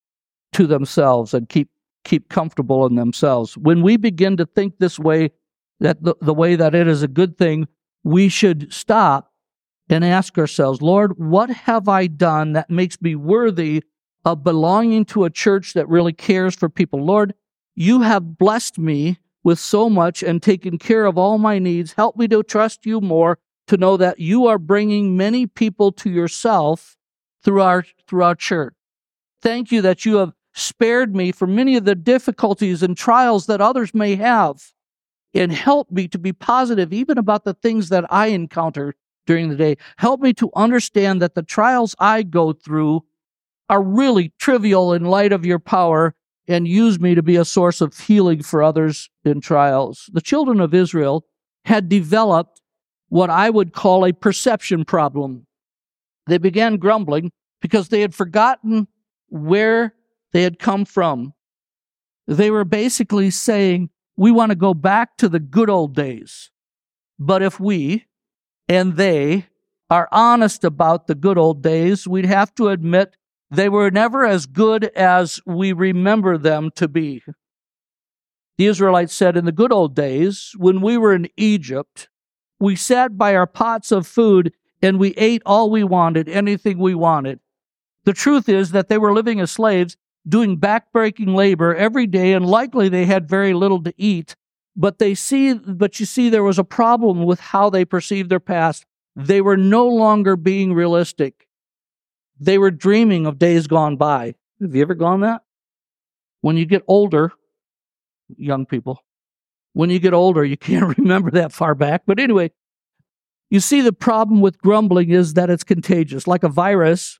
to 0.52 0.68
themselves 0.68 1.34
and 1.34 1.48
keep 1.50 1.70
keep 2.04 2.30
comfortable 2.30 2.86
in 2.86 2.96
themselves. 2.96 3.58
When 3.58 3.82
we 3.82 3.98
begin 3.98 4.38
to 4.38 4.46
think 4.46 4.78
this 4.78 5.00
way, 5.00 5.32
that 5.80 6.04
the, 6.04 6.16
the 6.22 6.36
way 6.36 6.56
that 6.56 6.76
it 6.76 6.88
is 6.88 7.02
a 7.02 7.08
good 7.08 7.36
thing, 7.38 7.68
we 8.04 8.30
should 8.30 8.72
stop 8.72 9.34
and 9.90 10.06
ask 10.06 10.38
ourselves, 10.38 10.84
Lord, 10.84 11.18
what 11.18 11.50
have 11.50 11.90
I 11.90 12.06
done 12.06 12.54
that 12.54 12.70
makes 12.70 13.02
me 13.02 13.16
worthy 13.16 13.84
of 14.24 14.44
belonging 14.44 15.06
to 15.06 15.24
a 15.24 15.32
church 15.32 15.74
that 15.74 15.90
really 15.90 16.14
cares 16.14 16.56
for 16.56 16.70
people? 16.70 17.04
Lord, 17.04 17.34
you 17.74 18.02
have 18.02 18.38
blessed 18.38 18.78
me 18.78 19.18
with 19.44 19.60
so 19.60 19.90
much 19.90 20.22
and 20.22 20.44
taken 20.44 20.78
care 20.78 21.06
of 21.06 21.18
all 21.18 21.40
my 21.40 21.58
needs. 21.58 21.94
Help 21.94 22.18
me 22.18 22.28
to 22.28 22.44
trust 22.44 22.86
you 22.86 23.02
more 23.02 23.40
to 23.68 23.78
know 23.78 23.98
that 23.98 24.20
you 24.20 24.48
are 24.48 24.60
bringing 24.60 25.18
many 25.18 25.48
people 25.48 25.92
to 25.92 26.10
yourself 26.10 26.98
through 27.44 27.62
our, 27.62 27.86
through 28.08 28.24
our 28.24 28.36
church. 28.36 28.74
Thank 29.42 29.72
you 29.72 29.82
that 29.82 30.06
you 30.06 30.18
have 30.18 30.34
spared 30.54 31.16
me 31.16 31.32
from 31.32 31.56
many 31.56 31.76
of 31.76 31.86
the 31.86 31.96
difficulties 31.96 32.82
and 32.82 32.98
trials 32.98 33.46
that 33.48 33.62
others 33.62 33.94
may 33.94 34.16
have 34.16 34.72
and 35.34 35.52
help 35.52 35.92
me 35.92 36.08
to 36.08 36.18
be 36.18 36.32
positive 36.32 36.94
even 36.94 37.18
about 37.18 37.44
the 37.44 37.54
things 37.54 37.90
that 37.90 38.06
I 38.12 38.28
encounter 38.28 38.96
during 39.28 39.50
the 39.50 39.56
day. 39.56 39.78
Help 39.98 40.22
me 40.22 40.34
to 40.34 40.50
understand 40.56 41.22
that 41.22 41.36
the 41.36 41.44
trials 41.44 41.96
I 42.00 42.24
go 42.24 42.54
through 42.54 43.04
are 43.70 43.84
really 43.84 44.32
trivial 44.40 44.94
in 44.94 45.04
light 45.04 45.34
of 45.34 45.46
your 45.46 45.60
power 45.60 46.16
and 46.48 46.68
use 46.68 47.00
me 47.00 47.16
to 47.16 47.24
be 47.24 47.36
a 47.36 47.46
source 47.46 47.82
of 47.82 47.98
healing 47.98 48.44
for 48.44 48.62
others 48.62 49.10
in 49.24 49.42
trials. 49.42 50.10
The 50.14 50.22
children 50.22 50.62
of 50.62 50.74
Israel 50.74 51.26
had 51.66 51.90
developed 51.90 52.62
what 53.10 53.30
I 53.30 53.50
would 53.50 53.74
call 53.74 54.06
a 54.06 54.14
perception 54.14 54.86
problem. 54.86 55.46
They 56.28 56.38
began 56.38 56.78
grumbling 56.78 57.32
because 57.62 57.90
they 57.90 58.02
had 58.02 58.16
forgotten 58.16 58.88
where 59.30 59.94
they 60.34 60.44
had 60.44 60.60
come 60.60 60.86
from. 60.86 61.34
They 62.28 62.50
were 62.50 62.66
basically 62.66 63.30
saying, 63.30 63.90
We 64.18 64.32
want 64.32 64.52
to 64.52 64.56
go 64.56 64.74
back 64.74 65.18
to 65.18 65.30
the 65.30 65.40
good 65.40 65.70
old 65.70 65.96
days. 65.96 66.52
But 67.20 67.42
if 67.42 67.60
we 67.60 68.06
and 68.68 68.96
they 68.96 69.48
are 69.90 70.10
honest 70.12 70.64
about 70.64 71.08
the 71.08 71.16
good 71.16 71.38
old 71.38 71.62
days, 71.62 72.08
we'd 72.08 72.26
have 72.26 72.54
to 72.56 72.70
admit 72.70 73.16
they 73.52 73.70
were 73.70 73.92
never 73.92 74.26
as 74.26 74.48
good 74.48 74.86
as 74.96 75.40
we 75.46 75.72
remember 75.72 76.38
them 76.38 76.72
to 76.76 76.88
be. 76.88 77.24
The 78.58 78.66
Israelites 78.66 79.14
said, 79.14 79.38
In 79.38 79.46
the 79.46 79.52
good 79.52 79.72
old 79.72 79.96
days, 79.96 80.54
when 80.58 80.82
we 80.82 80.98
were 80.98 81.14
in 81.14 81.30
Egypt, 81.38 82.10
we 82.60 82.76
sat 82.76 83.18
by 83.18 83.36
our 83.36 83.48
pots 83.48 83.92
of 83.92 84.08
food 84.08 84.54
and 84.82 85.00
we 85.00 85.10
ate 85.12 85.42
all 85.46 85.70
we 85.70 85.84
wanted, 85.84 86.30
anything 86.30 86.78
we 86.78 86.96
wanted. 86.96 87.40
The 88.06 88.14
truth 88.14 88.48
is 88.48 88.72
that 88.72 88.88
they 88.88 88.98
were 88.98 89.14
living 89.14 89.40
as 89.40 89.52
slaves, 89.52 89.98
doing 90.28 90.60
backbreaking 90.60 91.34
labor 91.36 91.76
every 91.76 92.08
day, 92.08 92.34
and 92.34 92.46
likely 92.46 92.90
they 92.90 93.06
had 93.06 93.28
very 93.28 93.54
little 93.54 93.82
to 93.84 93.94
eat. 93.98 94.36
But 94.76 95.00
they 95.00 95.16
see, 95.16 95.54
but 95.54 96.00
you 96.00 96.06
see, 96.06 96.30
there 96.30 96.44
was 96.44 96.60
a 96.60 96.64
problem 96.64 97.24
with 97.24 97.40
how 97.40 97.70
they 97.70 97.86
perceived 97.86 98.30
their 98.30 98.40
past. 98.40 98.86
They 99.16 99.42
were 99.42 99.58
no 99.58 99.88
longer 99.88 100.36
being 100.36 100.74
realistic. 100.74 101.48
They 102.40 102.58
were 102.58 102.72
dreaming 102.72 103.26
of 103.26 103.40
days 103.40 103.68
gone 103.68 103.96
by. 103.96 104.36
Have 104.62 104.76
you 104.76 104.82
ever 104.82 104.94
gone 104.96 105.22
that? 105.22 105.44
When 106.42 106.58
you 106.58 106.66
get 106.66 106.84
older, 106.88 107.32
young 108.36 108.66
people, 108.66 109.05
when 109.76 109.90
you 109.90 110.00
get 110.00 110.14
older, 110.14 110.44
you 110.44 110.58
can't 110.70 110.98
remember 110.98 111.30
that 111.32 111.52
far 111.52 111.76
back. 111.76 112.04
But 112.08 112.20
anyway, 112.20 112.52
you 113.52 113.60
see, 113.60 113.82
the 113.82 113.94
problem 113.94 114.42
with 114.42 114.58
grumbling 114.58 115.12
is 115.12 115.36
that 115.36 115.52
it's 115.52 115.64
contagious. 115.64 116.26
Like 116.26 116.44
a 116.44 116.50
virus, 116.50 117.20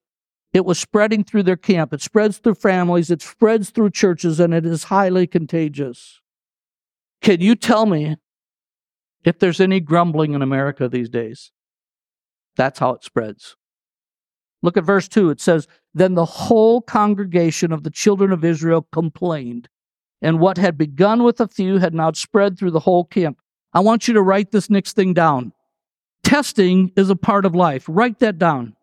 it 0.54 0.66
was 0.66 0.80
spreading 0.80 1.24
through 1.24 1.44
their 1.44 1.58
camp. 1.58 1.94
It 1.94 2.02
spreads 2.02 2.40
through 2.40 2.56
families, 2.56 3.12
it 3.12 3.22
spreads 3.22 3.70
through 3.70 3.92
churches, 3.92 4.40
and 4.40 4.54
it 4.54 4.66
is 4.66 4.86
highly 4.86 5.28
contagious. 5.28 6.22
Can 7.22 7.42
you 7.42 7.56
tell 7.56 7.86
me 7.86 8.16
if 9.24 9.38
there's 9.38 9.60
any 9.60 9.80
grumbling 9.80 10.34
in 10.34 10.42
America 10.42 10.88
these 10.88 11.10
days? 11.10 11.52
That's 12.56 12.80
how 12.80 12.92
it 12.92 13.04
spreads. 13.04 13.58
Look 14.64 14.78
at 14.78 14.86
verse 14.86 15.08
2. 15.10 15.30
It 15.30 15.42
says, 15.42 15.68
Then 15.94 16.16
the 16.16 16.26
whole 16.26 16.82
congregation 16.82 17.74
of 17.74 17.84
the 17.84 17.92
children 17.92 18.32
of 18.32 18.46
Israel 18.46 18.88
complained 18.92 19.68
and 20.26 20.40
what 20.40 20.58
had 20.58 20.76
begun 20.76 21.22
with 21.22 21.40
a 21.40 21.48
few 21.48 21.78
had 21.78 21.94
now 21.94 22.12
spread 22.12 22.58
through 22.58 22.72
the 22.72 22.80
whole 22.80 23.06
camp. 23.06 23.38
I 23.74 23.80
want 23.82 24.08
you 24.08 24.16
to 24.16 24.24
write 24.24 24.52
this 24.52 24.72
next 24.72 24.94
thing 24.94 25.14
down. 25.14 25.54
Testing 26.24 26.92
is 26.98 27.12
a 27.12 27.16
part 27.16 27.46
of 27.46 27.54
life. 27.54 27.86
Write 27.88 28.18
that 28.20 28.40
down. 28.40 28.76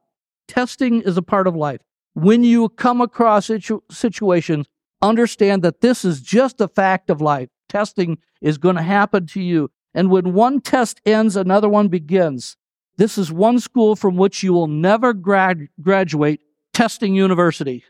Testing 0.47 1.03
is 1.03 1.17
a 1.17 1.23
part 1.23 1.49
of 1.49 1.57
life. 1.57 1.81
When 2.15 2.45
you 2.45 2.69
come 2.69 3.01
across 3.01 3.47
situ- 3.47 3.83
situations, 3.91 4.69
understand 5.03 5.63
that 5.63 5.81
this 5.81 6.05
is 6.05 6.21
just 6.21 6.61
a 6.61 6.69
fact 6.69 7.11
of 7.11 7.21
life. 7.21 7.49
Testing 7.69 8.19
is 8.41 8.57
going 8.57 8.77
to 8.77 8.83
happen 8.83 9.27
to 9.27 9.43
you. 9.43 9.69
And 9.95 10.13
when 10.13 10.35
one 10.35 10.61
test 10.61 11.01
ends, 11.05 11.35
another 11.35 11.69
one 11.69 11.89
begins. 11.89 12.57
This 12.99 13.19
is 13.19 13.33
one 13.33 13.59
school 13.59 13.97
from 13.97 14.17
which 14.17 14.45
you 14.45 14.53
will 14.53 14.69
never 14.69 15.13
grad- 15.13 15.67
graduate 15.81 16.39
testing 16.73 17.17
university. 17.17 17.83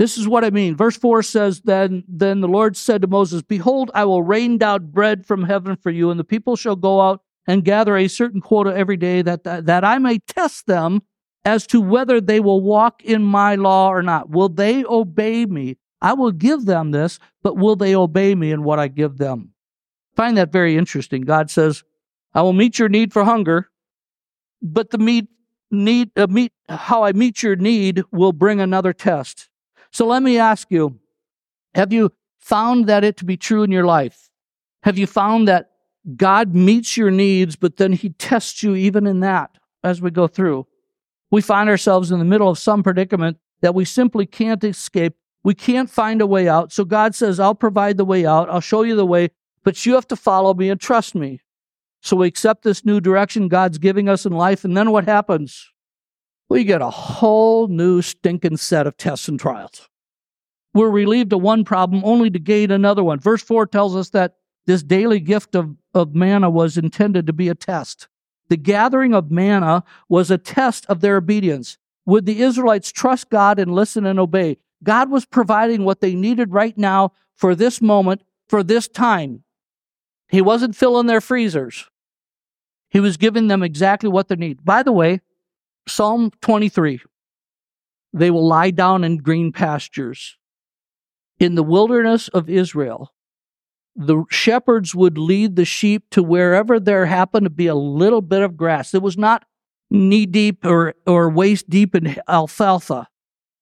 This 0.00 0.16
is 0.16 0.26
what 0.26 0.46
I 0.46 0.50
mean. 0.50 0.76
Verse 0.76 0.96
4 0.96 1.22
says, 1.22 1.60
then, 1.60 2.04
then 2.08 2.40
the 2.40 2.48
Lord 2.48 2.74
said 2.74 3.02
to 3.02 3.06
Moses, 3.06 3.42
Behold, 3.42 3.90
I 3.92 4.06
will 4.06 4.22
rain 4.22 4.56
down 4.56 4.86
bread 4.86 5.26
from 5.26 5.44
heaven 5.44 5.76
for 5.76 5.90
you, 5.90 6.10
and 6.10 6.18
the 6.18 6.24
people 6.24 6.56
shall 6.56 6.74
go 6.74 7.02
out 7.02 7.22
and 7.46 7.66
gather 7.66 7.98
a 7.98 8.08
certain 8.08 8.40
quota 8.40 8.74
every 8.74 8.96
day, 8.96 9.20
that, 9.20 9.44
that, 9.44 9.66
that 9.66 9.84
I 9.84 9.98
may 9.98 10.16
test 10.20 10.66
them 10.66 11.02
as 11.44 11.66
to 11.66 11.82
whether 11.82 12.18
they 12.18 12.40
will 12.40 12.62
walk 12.62 13.04
in 13.04 13.22
my 13.22 13.56
law 13.56 13.90
or 13.90 14.00
not. 14.00 14.30
Will 14.30 14.48
they 14.48 14.86
obey 14.86 15.44
me? 15.44 15.76
I 16.00 16.14
will 16.14 16.32
give 16.32 16.64
them 16.64 16.92
this, 16.92 17.18
but 17.42 17.58
will 17.58 17.76
they 17.76 17.94
obey 17.94 18.34
me 18.34 18.52
in 18.52 18.64
what 18.64 18.78
I 18.78 18.88
give 18.88 19.18
them? 19.18 19.50
Find 20.16 20.38
that 20.38 20.50
very 20.50 20.78
interesting. 20.78 21.20
God 21.20 21.50
says, 21.50 21.84
I 22.32 22.40
will 22.40 22.54
meet 22.54 22.78
your 22.78 22.88
need 22.88 23.12
for 23.12 23.24
hunger, 23.24 23.68
but 24.62 24.92
the 24.92 24.98
meet 24.98 25.28
need 25.70 26.10
uh, 26.16 26.26
meet 26.26 26.54
how 26.70 27.04
I 27.04 27.12
meet 27.12 27.42
your 27.42 27.56
need 27.56 28.02
will 28.10 28.32
bring 28.32 28.62
another 28.62 28.94
test. 28.94 29.49
So 29.92 30.06
let 30.06 30.22
me 30.22 30.38
ask 30.38 30.70
you, 30.70 30.98
have 31.74 31.92
you 31.92 32.12
found 32.38 32.86
that 32.86 33.04
it 33.04 33.16
to 33.18 33.24
be 33.24 33.36
true 33.36 33.62
in 33.62 33.70
your 33.70 33.84
life? 33.84 34.30
Have 34.82 34.98
you 34.98 35.06
found 35.06 35.48
that 35.48 35.70
God 36.16 36.54
meets 36.54 36.96
your 36.96 37.10
needs, 37.10 37.56
but 37.56 37.76
then 37.76 37.92
he 37.92 38.10
tests 38.10 38.62
you 38.62 38.74
even 38.74 39.06
in 39.06 39.20
that 39.20 39.50
as 39.84 40.00
we 40.00 40.10
go 40.10 40.26
through? 40.26 40.66
We 41.30 41.42
find 41.42 41.68
ourselves 41.68 42.10
in 42.10 42.18
the 42.18 42.24
middle 42.24 42.48
of 42.48 42.58
some 42.58 42.82
predicament 42.82 43.38
that 43.60 43.74
we 43.74 43.84
simply 43.84 44.26
can't 44.26 44.62
escape. 44.64 45.14
We 45.44 45.54
can't 45.54 45.90
find 45.90 46.20
a 46.20 46.26
way 46.26 46.48
out. 46.48 46.72
So 46.72 46.84
God 46.84 47.14
says, 47.14 47.38
I'll 47.38 47.54
provide 47.54 47.96
the 47.96 48.04
way 48.04 48.26
out. 48.26 48.50
I'll 48.50 48.60
show 48.60 48.82
you 48.82 48.96
the 48.96 49.06
way, 49.06 49.30
but 49.64 49.86
you 49.86 49.94
have 49.94 50.08
to 50.08 50.16
follow 50.16 50.54
me 50.54 50.70
and 50.70 50.80
trust 50.80 51.14
me. 51.14 51.40
So 52.02 52.16
we 52.16 52.26
accept 52.26 52.62
this 52.62 52.84
new 52.84 53.00
direction 53.00 53.48
God's 53.48 53.78
giving 53.78 54.08
us 54.08 54.24
in 54.24 54.32
life. 54.32 54.64
And 54.64 54.76
then 54.76 54.90
what 54.90 55.04
happens? 55.04 55.70
We 56.50 56.64
get 56.64 56.82
a 56.82 56.90
whole 56.90 57.68
new 57.68 58.02
stinking 58.02 58.56
set 58.56 58.88
of 58.88 58.96
tests 58.96 59.28
and 59.28 59.38
trials. 59.38 59.88
We're 60.74 60.90
relieved 60.90 61.32
of 61.32 61.40
one 61.40 61.64
problem 61.64 62.02
only 62.04 62.28
to 62.30 62.40
gain 62.40 62.72
another 62.72 63.04
one. 63.04 63.20
Verse 63.20 63.42
4 63.42 63.66
tells 63.68 63.94
us 63.94 64.10
that 64.10 64.34
this 64.66 64.82
daily 64.82 65.20
gift 65.20 65.54
of, 65.54 65.76
of 65.94 66.14
manna 66.14 66.50
was 66.50 66.76
intended 66.76 67.28
to 67.28 67.32
be 67.32 67.48
a 67.48 67.54
test. 67.54 68.08
The 68.48 68.56
gathering 68.56 69.14
of 69.14 69.30
manna 69.30 69.84
was 70.08 70.30
a 70.30 70.38
test 70.38 70.86
of 70.86 71.00
their 71.00 71.16
obedience. 71.16 71.78
Would 72.04 72.26
the 72.26 72.42
Israelites 72.42 72.90
trust 72.90 73.30
God 73.30 73.60
and 73.60 73.72
listen 73.72 74.04
and 74.04 74.18
obey? 74.18 74.58
God 74.82 75.08
was 75.08 75.24
providing 75.24 75.84
what 75.84 76.00
they 76.00 76.16
needed 76.16 76.52
right 76.52 76.76
now 76.76 77.12
for 77.36 77.54
this 77.54 77.80
moment, 77.80 78.22
for 78.48 78.64
this 78.64 78.88
time. 78.88 79.44
He 80.28 80.40
wasn't 80.40 80.74
filling 80.74 81.06
their 81.06 81.20
freezers. 81.20 81.88
He 82.88 82.98
was 82.98 83.16
giving 83.16 83.46
them 83.46 83.62
exactly 83.62 84.08
what 84.08 84.26
they 84.26 84.36
need. 84.36 84.64
By 84.64 84.82
the 84.82 84.92
way, 84.92 85.20
Psalm 85.86 86.30
23 86.40 87.00
they 88.12 88.30
will 88.30 88.46
lie 88.46 88.70
down 88.70 89.04
in 89.04 89.18
green 89.18 89.52
pastures. 89.52 90.36
In 91.38 91.54
the 91.54 91.62
wilderness 91.62 92.28
of 92.28 92.50
Israel, 92.50 93.14
the 93.94 94.24
shepherds 94.30 94.94
would 94.94 95.16
lead 95.16 95.56
the 95.56 95.64
sheep 95.64 96.04
to 96.10 96.22
wherever 96.22 96.80
there 96.80 97.06
happened 97.06 97.44
to 97.44 97.50
be 97.50 97.66
a 97.66 97.74
little 97.74 98.20
bit 98.20 98.42
of 98.42 98.56
grass. 98.56 98.94
It 98.94 99.02
was 99.02 99.16
not 99.16 99.44
knee 99.90 100.26
deep 100.26 100.64
or, 100.64 100.94
or 101.06 101.30
waist 101.30 101.70
deep 101.70 101.94
in 101.94 102.16
alfalfa. 102.28 103.08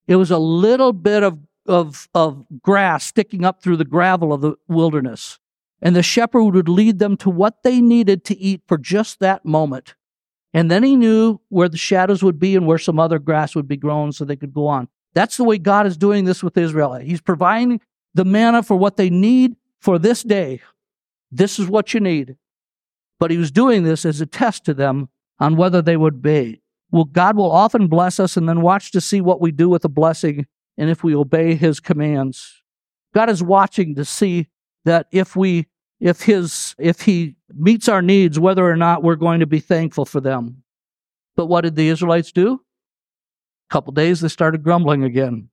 It 0.07 0.17
was 0.17 0.31
a 0.31 0.39
little 0.39 0.93
bit 0.93 1.23
of, 1.23 1.39
of, 1.67 2.09
of 2.15 2.45
grass 2.63 3.05
sticking 3.05 3.45
up 3.45 3.63
through 3.63 3.77
the 3.77 3.85
gravel 3.85 4.33
of 4.33 4.41
the 4.41 4.55
wilderness 4.67 5.39
and 5.81 5.95
the 5.95 6.03
shepherd 6.03 6.43
would 6.43 6.69
lead 6.69 6.99
them 6.99 7.17
to 7.19 7.31
what 7.31 7.63
they 7.63 7.81
needed 7.81 8.25
to 8.25 8.37
eat 8.37 8.63
for 8.67 8.79
just 8.79 9.21
that 9.21 9.45
moment. 9.45 9.95
And 10.55 10.71
then 10.71 10.83
he 10.83 10.97
knew 10.97 11.41
where 11.49 11.69
the 11.69 11.77
shadows 11.77 12.23
would 12.23 12.39
be 12.39 12.57
and 12.57 12.67
where 12.67 12.79
some 12.79 12.99
other 12.99 13.19
grass 13.19 13.55
would 13.55 13.69
be 13.69 13.77
grown 13.77 14.13
so 14.13 14.25
they 14.25 14.37
could 14.37 14.55
go 14.55 14.67
on. 14.67 14.89
That's 15.15 15.37
the 15.37 15.45
way 15.45 15.59
God 15.59 15.87
is 15.87 15.97
doing 15.97 16.25
this 16.25 16.43
with 16.43 16.57
Israel. 16.57 16.95
He's 16.95 17.21
providing 17.21 17.81
the 18.15 18.25
manna 18.25 18.63
for 18.63 18.77
what 18.77 18.97
they 18.97 19.11
need 19.11 19.57
for 19.81 19.99
this 19.99 20.23
day. 20.23 20.61
This 21.31 21.59
is 21.59 21.67
what 21.67 21.93
you 21.93 22.01
need. 22.01 22.37
But 23.19 23.31
he 23.31 23.37
was 23.37 23.51
doing 23.51 23.85
this 23.85 24.05
as 24.05 24.21
a 24.21 24.27
test 24.27 24.65
to 24.67 24.75
them 24.75 25.09
on 25.39 25.57
whether 25.57 25.83
they 25.83 25.97
would 25.97 26.17
obey. 26.17 26.61
Well, 26.91 27.05
God 27.05 27.37
will 27.37 27.51
often 27.51 27.87
bless 27.87 28.19
us 28.19 28.37
and 28.37 28.49
then 28.49 28.63
watch 28.63 28.93
to 28.93 29.01
see 29.01 29.21
what 29.21 29.41
we 29.41 29.53
do 29.53 29.69
with 29.69 29.83
the 29.83 29.89
blessing 29.89 30.47
and 30.79 30.89
if 30.89 31.05
we 31.05 31.15
obey 31.15 31.55
his 31.55 31.81
commands. 31.81 32.63
God 33.15 33.29
is 33.29 33.43
watching 33.43 33.95
to 33.97 34.05
see 34.05 34.49
that 34.85 35.07
if 35.13 35.37
we 35.37 35.67
if 36.01 36.23
his 36.23 36.75
if 36.79 37.03
he 37.03 37.35
meets 37.55 37.89
our 37.89 38.03
needs 38.03 38.39
whether 38.39 38.69
or 38.69 38.77
not 38.77 39.03
we're 39.03 39.17
going 39.17 39.41
to 39.41 39.47
be 39.47 39.61
thankful 39.61 40.05
for 40.05 40.21
them. 40.21 40.63
But 41.37 41.47
what 41.47 41.63
did 41.63 41.77
the 41.77 41.89
israelites 41.89 42.33
do? 42.33 42.61
A 43.71 43.73
couple 43.73 43.93
days 43.93 44.21
they 44.21 44.29
started 44.29 44.63
grumbling 44.63 45.05
again. 45.05 45.49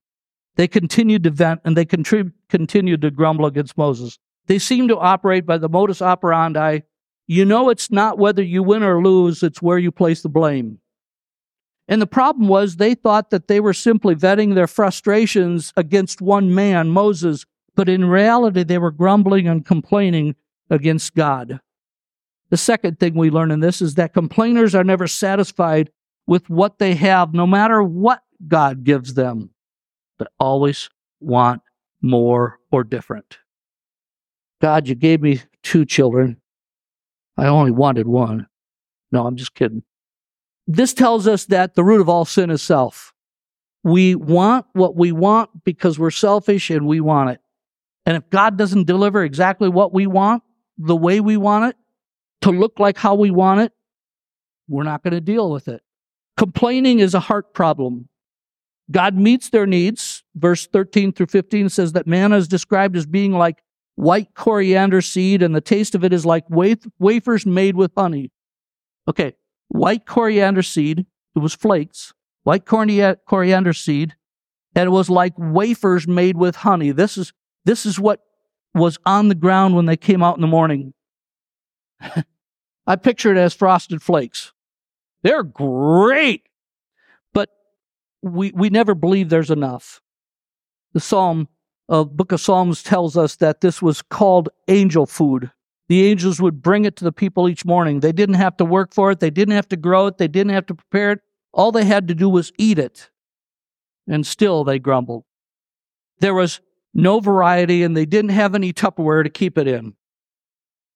They 0.56 0.68
continued 0.68 1.24
to 1.24 1.32
vent 1.32 1.62
and 1.66 1.76
they 1.76 1.86
contrib- 1.86 2.34
continued 2.50 3.02
to 3.02 3.12
grumble 3.12 3.46
against 3.46 3.78
moses. 3.78 4.18
They 4.48 4.60
seemed 4.60 4.90
to 4.90 4.98
operate 4.98 5.46
by 5.46 5.58
the 5.58 5.70
modus 5.70 6.02
operandi 6.02 6.82
you 7.28 7.44
know 7.44 7.70
it's 7.70 7.90
not 7.90 8.20
whether 8.20 8.44
you 8.44 8.62
win 8.62 8.84
or 8.84 9.02
lose 9.02 9.42
it's 9.42 9.62
where 9.62 9.80
you 9.80 9.92
place 9.92 10.22
the 10.22 10.30
blame. 10.30 10.80
And 11.88 12.02
the 12.02 12.08
problem 12.08 12.48
was 12.48 12.76
they 12.76 12.96
thought 12.96 13.30
that 13.30 13.48
they 13.48 13.60
were 13.60 13.74
simply 13.74 14.16
vetting 14.16 14.56
their 14.56 14.68
frustrations 14.68 15.74
against 15.76 16.22
one 16.22 16.54
man 16.54 16.90
moses 16.90 17.46
but 17.76 17.90
in 17.90 18.06
reality, 18.06 18.64
they 18.64 18.78
were 18.78 18.92
grumbling 18.92 19.48
and 19.48 19.66
complaining 19.66 20.36
against 20.70 21.16
God. 21.16 21.60
The 22.50 22.58
second 22.58 23.00
thing 23.00 23.16
we 23.16 23.30
learn 23.30 23.52
in 23.52 23.60
this 23.60 23.82
is 23.82 23.96
that 23.96 24.14
complainers 24.14 24.76
are 24.76 24.84
never 24.84 25.08
satisfied 25.08 25.92
with 26.28 26.50
what 26.50 26.80
they 26.80 26.96
have, 26.96 27.34
no 27.34 27.46
matter 27.46 27.84
what 27.84 28.22
God 28.48 28.84
gives 28.84 29.14
them, 29.14 29.52
but 30.18 30.32
always 30.40 30.90
want 31.20 31.62
more 32.02 32.60
or 32.72 32.84
different. 32.84 33.40
God, 34.62 34.88
you 34.88 34.96
gave 34.96 35.22
me 35.22 35.42
two 35.64 35.86
children. 35.86 36.38
I 37.38 37.48
only 37.48 37.72
wanted 37.72 38.08
one. 38.08 38.48
No, 39.12 39.26
I'm 39.26 39.36
just 39.36 39.54
kidding. 39.54 39.84
This 40.68 40.94
tells 40.94 41.28
us 41.28 41.46
that 41.46 41.76
the 41.76 41.84
root 41.84 42.02
of 42.02 42.10
all 42.10 42.26
sin 42.26 42.50
is 42.50 42.62
self. 42.62 43.14
We 43.84 44.16
want 44.16 44.66
what 44.74 44.96
we 44.96 45.12
want 45.12 45.64
because 45.64 46.00
we're 46.00 46.12
selfish 46.12 46.70
and 46.70 46.88
we 46.88 47.02
want 47.02 47.32
it. 47.32 47.42
And 48.06 48.16
if 48.18 48.30
God 48.30 48.58
doesn't 48.58 48.86
deliver 48.86 49.24
exactly 49.24 49.70
what 49.70 49.94
we 49.94 50.08
want, 50.08 50.44
the 50.78 50.96
way 50.96 51.20
we 51.20 51.38
want 51.38 51.66
it, 51.66 51.76
to 52.42 52.52
look 52.52 52.80
like 52.80 52.98
how 52.98 53.16
we 53.16 53.32
want 53.32 53.62
it, 53.62 53.72
we're 54.68 54.84
not 54.84 55.04
going 55.04 55.14
to 55.14 55.22
deal 55.22 55.50
with 55.50 55.68
it. 55.68 55.82
Complaining 56.38 57.00
is 57.00 57.14
a 57.14 57.20
heart 57.20 57.54
problem. 57.54 58.10
God 58.92 59.16
meets 59.16 59.50
their 59.50 59.66
needs. 59.66 60.24
Verse 60.36 60.68
13 60.68 61.14
through 61.14 61.28
15 61.28 61.70
says 61.70 61.94
that 61.94 62.06
manna 62.06 62.38
is 62.38 62.48
described 62.48 62.96
as 62.96 63.06
being 63.06 63.32
like 63.32 63.64
white 63.96 64.36
coriander 64.36 65.02
seed, 65.02 65.42
and 65.42 65.56
the 65.56 65.62
taste 65.62 65.96
of 65.96 66.04
it 66.04 66.14
is 66.14 66.26
like 66.26 66.44
wafers 66.50 67.46
made 67.46 67.76
with 67.76 67.92
honey. 67.98 68.32
Okay, 69.08 69.34
white 69.70 70.06
coriander 70.06 70.62
seed, 70.62 71.06
it 71.36 71.40
was 71.40 71.54
flakes, 71.56 72.14
white 72.44 72.66
coriander 72.66 73.74
seed, 73.74 74.16
and 74.76 74.88
it 74.88 74.92
was 74.92 75.10
like 75.10 75.34
wafers 75.38 76.08
made 76.08 76.38
with 76.38 76.58
honey. 76.58 76.92
This 76.92 77.18
is 77.18 77.32
this 77.66 77.86
is 77.86 78.00
what 78.00 78.22
was 78.74 78.98
on 79.06 79.28
the 79.28 79.36
ground 79.36 79.76
when 79.76 79.86
they 79.86 79.98
came 79.98 80.24
out 80.24 80.36
in 80.36 80.42
the 80.42 80.48
morning. 80.48 80.94
I 82.88 82.96
picture 82.96 83.32
it 83.32 83.38
as 83.38 83.54
frosted 83.54 84.02
flakes. 84.02 84.54
They're 85.24 85.44
great, 85.44 86.44
but 87.34 87.50
we, 88.22 88.52
we 88.52 88.70
never 88.70 88.94
believe 88.94 89.30
there's 89.30 89.50
enough. 89.50 90.02
The 90.94 91.00
Psalm 91.00 91.48
of 91.90 92.16
Book 92.16 92.32
of 92.32 92.42
Psalms 92.42 92.84
tells 92.84 93.18
us 93.18 93.38
that 93.38 93.62
this 93.62 93.82
was 93.82 94.02
called 94.02 94.50
angel 94.68 95.06
food. 95.06 95.52
The 95.88 96.06
angels 96.06 96.42
would 96.42 96.62
bring 96.62 96.86
it 96.86 96.96
to 96.98 97.04
the 97.04 97.12
people 97.12 97.48
each 97.48 97.66
morning. 97.66 98.00
They 98.00 98.12
didn't 98.12 98.36
have 98.36 98.58
to 98.58 98.66
work 98.66 98.94
for 98.94 99.12
it. 99.12 99.20
They 99.20 99.30
didn't 99.30 99.56
have 99.56 99.70
to 99.70 99.78
grow 99.78 100.08
it. 100.08 100.18
They 100.18 100.28
didn't 100.28 100.54
have 100.54 100.66
to 100.68 100.76
prepare 100.76 101.12
it. 101.14 101.20
All 101.54 101.72
they 101.72 101.86
had 101.86 102.08
to 102.08 102.16
do 102.16 102.28
was 102.28 102.52
eat 102.58 102.80
it. 102.80 103.10
And 104.08 104.26
still 104.26 104.64
they 104.64 104.80
grumbled. 104.80 105.24
There 106.20 106.34
was 106.34 106.60
no 106.96 107.20
variety, 107.20 107.84
and 107.84 107.96
they 107.96 108.06
didn't 108.06 108.32
have 108.32 108.56
any 108.56 108.74
Tupperware 108.74 109.24
to 109.24 109.30
keep 109.30 109.58
it 109.58 109.68
in. 109.68 109.94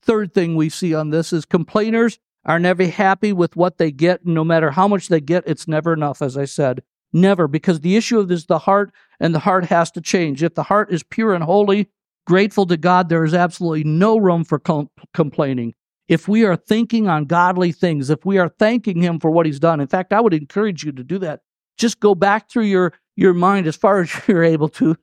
Third 0.01 0.33
thing 0.33 0.55
we 0.55 0.69
see 0.69 0.95
on 0.95 1.09
this 1.09 1.33
is 1.33 1.45
complainers 1.45 2.19
are 2.45 2.57
never 2.57 2.88
happy 2.88 3.33
with 3.33 3.55
what 3.57 3.77
they 3.77 3.91
get. 3.91 4.25
No 4.25 4.45
matter 4.45 4.71
how 4.71 4.88
much 4.88 5.09
they 5.09 5.19
get, 5.19 5.43
it's 5.45 5.67
never 5.67 5.93
enough, 5.93 6.21
as 6.21 6.38
I 6.38 6.45
said. 6.45 6.81
Never, 7.12 7.47
because 7.47 7.81
the 7.81 7.97
issue 7.97 8.19
of 8.19 8.29
this 8.29 8.41
is 8.41 8.45
the 8.45 8.59
heart, 8.59 8.93
and 9.19 9.35
the 9.35 9.39
heart 9.39 9.65
has 9.65 9.91
to 9.91 10.01
change. 10.01 10.41
If 10.41 10.55
the 10.55 10.63
heart 10.63 10.91
is 10.91 11.03
pure 11.03 11.33
and 11.33 11.43
holy, 11.43 11.89
grateful 12.25 12.65
to 12.67 12.77
God, 12.77 13.09
there 13.09 13.25
is 13.25 13.33
absolutely 13.33 13.83
no 13.83 14.17
room 14.17 14.45
for 14.45 14.57
com- 14.57 14.89
complaining. 15.13 15.73
If 16.07 16.27
we 16.27 16.45
are 16.45 16.55
thinking 16.55 17.07
on 17.07 17.25
godly 17.25 17.71
things, 17.71 18.09
if 18.09 18.25
we 18.25 18.38
are 18.38 18.49
thanking 18.49 19.01
Him 19.01 19.19
for 19.19 19.29
what 19.31 19.45
He's 19.45 19.59
done, 19.59 19.81
in 19.81 19.88
fact, 19.88 20.13
I 20.13 20.21
would 20.21 20.33
encourage 20.33 20.83
you 20.83 20.91
to 20.93 21.03
do 21.03 21.17
that. 21.19 21.41
Just 21.77 21.99
go 21.99 22.15
back 22.15 22.49
through 22.49 22.63
your, 22.63 22.93
your 23.15 23.33
mind 23.33 23.67
as 23.67 23.75
far 23.75 24.01
as 24.01 24.12
you're 24.27 24.43
able 24.43 24.69
to 24.69 24.95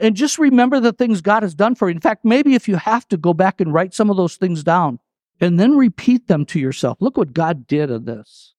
and 0.00 0.14
just 0.14 0.38
remember 0.38 0.80
the 0.80 0.92
things 0.92 1.20
God 1.20 1.42
has 1.42 1.54
done 1.54 1.74
for 1.74 1.88
you. 1.88 1.94
In 1.94 2.00
fact, 2.00 2.24
maybe 2.24 2.54
if 2.54 2.68
you 2.68 2.76
have 2.76 3.06
to 3.08 3.16
go 3.16 3.34
back 3.34 3.60
and 3.60 3.72
write 3.72 3.94
some 3.94 4.10
of 4.10 4.16
those 4.16 4.36
things 4.36 4.62
down, 4.62 4.98
and 5.40 5.60
then 5.60 5.76
repeat 5.76 6.28
them 6.28 6.46
to 6.46 6.58
yourself. 6.58 6.98
Look 7.00 7.16
what 7.16 7.32
God 7.32 7.66
did 7.66 7.90
in 7.90 8.04
this. 8.04 8.54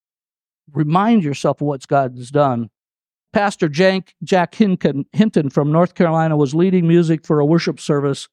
Remind 0.71 1.23
yourself 1.23 1.62
of 1.62 1.67
what 1.67 1.88
God 1.88 2.15
has 2.17 2.30
done. 2.30 2.69
Pastor 3.34 3.67
Jack, 3.67 4.15
Jack 4.23 4.56
Hinton, 4.56 5.06
Hinton 5.12 5.50
from 5.50 5.71
North 5.71 5.95
Carolina 5.95 6.38
was 6.38 6.56
leading 6.56 6.88
music 6.88 7.26
for 7.26 7.39
a 7.39 7.45
worship 7.45 7.80
service 7.80 8.28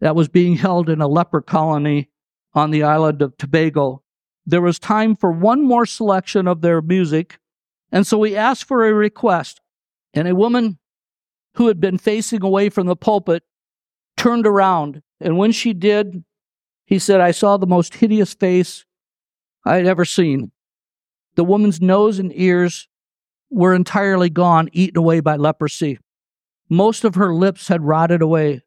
that 0.00 0.16
was 0.16 0.28
being 0.28 0.56
held 0.56 0.88
in 0.88 1.00
a 1.00 1.08
leper 1.08 1.40
colony 1.40 2.08
on 2.54 2.70
the 2.70 2.82
island 2.82 3.20
of 3.20 3.36
Tobago. 3.36 4.02
There 4.46 4.62
was 4.62 4.78
time 4.78 5.16
for 5.16 5.30
one 5.30 5.62
more 5.62 5.86
selection 5.86 6.48
of 6.48 6.60
their 6.60 6.80
music, 6.80 7.38
and 7.92 8.06
so 8.06 8.22
he 8.22 8.36
asked 8.36 8.64
for 8.64 8.86
a 8.86 8.94
request. 8.94 9.60
And 10.14 10.26
a 10.26 10.34
woman 10.34 10.78
who 11.58 11.66
had 11.66 11.80
been 11.80 11.98
facing 11.98 12.44
away 12.44 12.68
from 12.68 12.86
the 12.86 12.94
pulpit 12.94 13.42
turned 14.16 14.46
around. 14.46 15.02
And 15.20 15.36
when 15.36 15.50
she 15.50 15.72
did, 15.72 16.22
he 16.86 17.00
said, 17.00 17.20
I 17.20 17.32
saw 17.32 17.56
the 17.56 17.66
most 17.66 17.94
hideous 17.94 18.32
face 18.32 18.84
I 19.66 19.74
had 19.74 19.86
ever 19.86 20.04
seen. 20.04 20.52
The 21.34 21.42
woman's 21.42 21.80
nose 21.80 22.20
and 22.20 22.30
ears 22.32 22.86
were 23.50 23.74
entirely 23.74 24.30
gone, 24.30 24.68
eaten 24.72 24.98
away 24.98 25.18
by 25.18 25.34
leprosy. 25.34 25.98
Most 26.68 27.02
of 27.02 27.16
her 27.16 27.34
lips 27.34 27.66
had 27.66 27.82
rotted 27.82 28.22
away, 28.22 28.62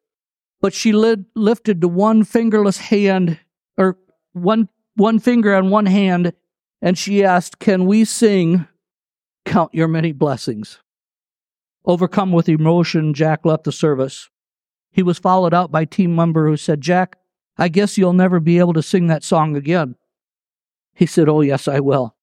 but 0.60 0.74
she 0.74 0.92
lifted 0.92 1.80
the 1.80 1.88
one 1.88 2.24
fingerless 2.24 2.76
hand, 2.76 3.38
or 3.78 3.96
one, 4.34 4.68
one 4.96 5.18
finger 5.18 5.54
on 5.54 5.70
one 5.70 5.86
hand, 5.86 6.34
and 6.82 6.98
she 6.98 7.24
asked, 7.24 7.58
Can 7.58 7.86
we 7.86 8.04
sing, 8.04 8.66
Count 9.46 9.72
Your 9.72 9.88
Many 9.88 10.12
Blessings? 10.12 10.81
Overcome 11.84 12.32
with 12.32 12.48
emotion, 12.48 13.12
Jack 13.12 13.44
left 13.44 13.64
the 13.64 13.72
service. 13.72 14.28
He 14.92 15.02
was 15.02 15.18
followed 15.18 15.52
out 15.52 15.72
by 15.72 15.84
team 15.84 16.14
member 16.14 16.46
who 16.46 16.56
said, 16.56 16.80
Jack, 16.80 17.16
I 17.58 17.68
guess 17.68 17.98
you'll 17.98 18.12
never 18.12 18.40
be 18.40 18.58
able 18.58 18.72
to 18.74 18.82
sing 18.82 19.08
that 19.08 19.24
song 19.24 19.56
again. 19.56 19.96
He 20.94 21.06
said, 21.06 21.28
Oh, 21.28 21.40
yes, 21.40 21.66
I 21.66 21.80
will, 21.80 22.14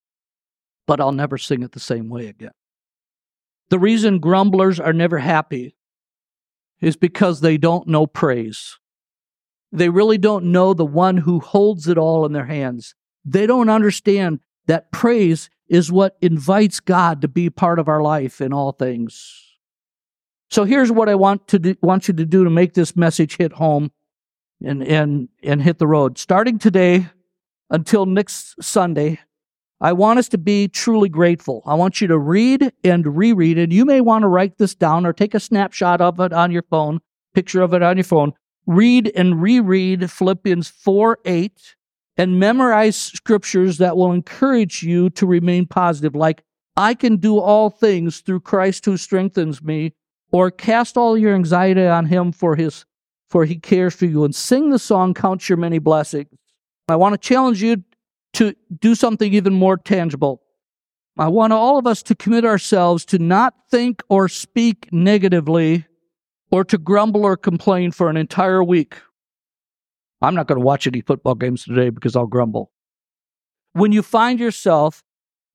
but 0.88 1.02
I'll 1.02 1.12
never 1.12 1.38
sing 1.38 1.64
it 1.64 1.74
the 1.74 1.80
same 1.80 2.10
way 2.10 2.28
again. 2.28 2.52
The 3.70 3.80
reason 3.80 4.20
grumblers 4.20 4.80
are 4.80 4.94
never 4.94 5.20
happy 5.20 5.76
is 6.82 6.96
because 6.96 7.42
they 7.42 7.58
don't 7.58 7.88
know 7.88 8.08
praise. 8.08 8.78
They 9.72 9.90
really 9.90 10.18
don't 10.18 10.52
know 10.52 10.74
the 10.74 10.86
one 10.86 11.18
who 11.18 11.40
holds 11.40 11.88
it 11.88 11.98
all 11.98 12.26
in 12.26 12.34
their 12.34 12.46
hands. 12.46 12.96
They 13.26 13.46
don't 13.46 13.70
understand 13.70 14.40
that 14.66 14.92
praise 14.92 15.50
is 15.68 15.92
what 15.92 16.18
invites 16.22 16.80
God 16.80 17.22
to 17.22 17.28
be 17.28 17.50
part 17.50 17.78
of 17.78 17.88
our 17.88 18.02
life 18.02 18.42
in 18.42 18.54
all 18.54 18.72
things. 18.72 19.49
So 20.50 20.64
here's 20.64 20.92
what 20.92 21.10
I 21.10 21.16
want 21.16 21.48
to 21.50 21.60
do, 21.60 21.76
want 21.82 22.08
you 22.08 22.14
to 22.16 22.26
do 22.26 22.44
to 22.44 22.50
make 22.50 22.74
this 22.74 22.96
message 22.96 23.38
hit 23.38 23.54
home 23.54 23.92
and, 24.64 24.84
and, 24.84 25.30
and 25.44 25.62
hit 25.62 25.78
the 25.78 25.88
road. 25.88 26.18
Starting 26.18 26.58
today 26.58 27.08
until 27.70 28.06
next 28.06 28.56
Sunday, 28.62 29.20
I 29.80 29.94
want 29.94 30.20
us 30.20 30.28
to 30.30 30.38
be 30.38 30.68
truly 30.68 31.08
grateful. 31.08 31.62
I 31.66 31.76
want 31.76 32.02
you 32.02 32.08
to 32.08 32.18
read 32.18 32.74
and 32.84 33.18
reread 33.18 33.58
it. 33.58 33.72
You 33.72 33.86
may 33.86 34.02
want 34.02 34.24
to 34.24 34.28
write 34.28 34.58
this 34.58 34.76
down 34.76 35.06
or 35.06 35.14
take 35.14 35.34
a 35.34 35.40
snapshot 35.40 36.02
of 36.02 36.20
it 36.20 36.34
on 36.34 36.52
your 36.52 36.64
phone, 36.64 37.00
picture 37.34 37.62
of 37.62 37.74
it 37.74 37.84
on 37.84 37.96
your 37.96 38.04
phone. 38.04 38.34
Read 38.66 39.12
and 39.16 39.42
reread 39.42 40.12
Philippians 40.12 40.68
4 40.68 41.20
8 41.26 41.76
and 42.18 42.40
memorize 42.40 42.98
scriptures 42.98 43.78
that 43.78 43.96
will 43.96 44.12
encourage 44.12 44.84
you 44.84 45.10
to 45.12 45.26
remain 45.26 45.66
positive, 45.66 46.14
like, 46.14 46.44
I 46.76 46.94
can 46.94 47.18
do 47.18 47.40
all 47.40 47.70
things 47.70 48.20
through 48.20 48.42
Christ 48.42 48.86
who 48.86 48.98
strengthens 48.98 49.62
me, 49.62 49.94
or 50.32 50.52
cast 50.52 50.98
all 50.98 51.18
your 51.18 51.34
anxiety 51.34 51.86
on 51.86 52.06
him 52.06 52.32
for 52.32 52.56
his 52.56 52.86
for 53.30 53.46
he 53.46 53.56
cares 53.56 53.96
for 53.96 54.06
you. 54.06 54.26
And 54.26 54.34
sing 54.36 54.70
the 54.70 54.80
song, 54.80 55.14
Count 55.14 55.48
Your 55.48 55.58
Many 55.58 55.80
Blessings. 55.80 56.30
I 56.88 56.96
want 56.96 57.14
to 57.14 57.18
challenge 57.20 57.62
you 57.62 57.84
to 58.34 58.56
do 58.80 58.96
something 58.96 59.34
even 59.34 59.54
more 59.54 59.78
tangible. 59.78 60.42
I 61.18 61.28
want 61.28 61.54
all 61.54 61.78
of 61.78 61.86
us 61.86 62.02
to 62.04 62.16
commit 62.16 62.46
ourselves 62.46 63.06
to 63.06 63.20
not 63.20 63.54
think 63.70 64.02
or 64.10 64.28
speak 64.30 64.90
negatively 64.92 65.86
or 66.52 66.64
to 66.64 66.78
grumble 66.78 67.26
or 67.26 67.38
complain 67.38 67.92
for 67.92 68.10
an 68.10 68.18
entire 68.18 68.64
week. 68.64 68.96
I'm 70.22 70.34
not 70.34 70.48
going 70.48 70.60
to 70.60 70.66
watch 70.66 70.88
any 70.88 71.02
football 71.02 71.36
games 71.36 71.64
today 71.64 71.90
because 71.90 72.16
I'll 72.16 72.28
grumble. 72.28 72.72
When 73.74 73.92
you 73.92 74.02
find 74.02 74.40
yourself 74.40 75.04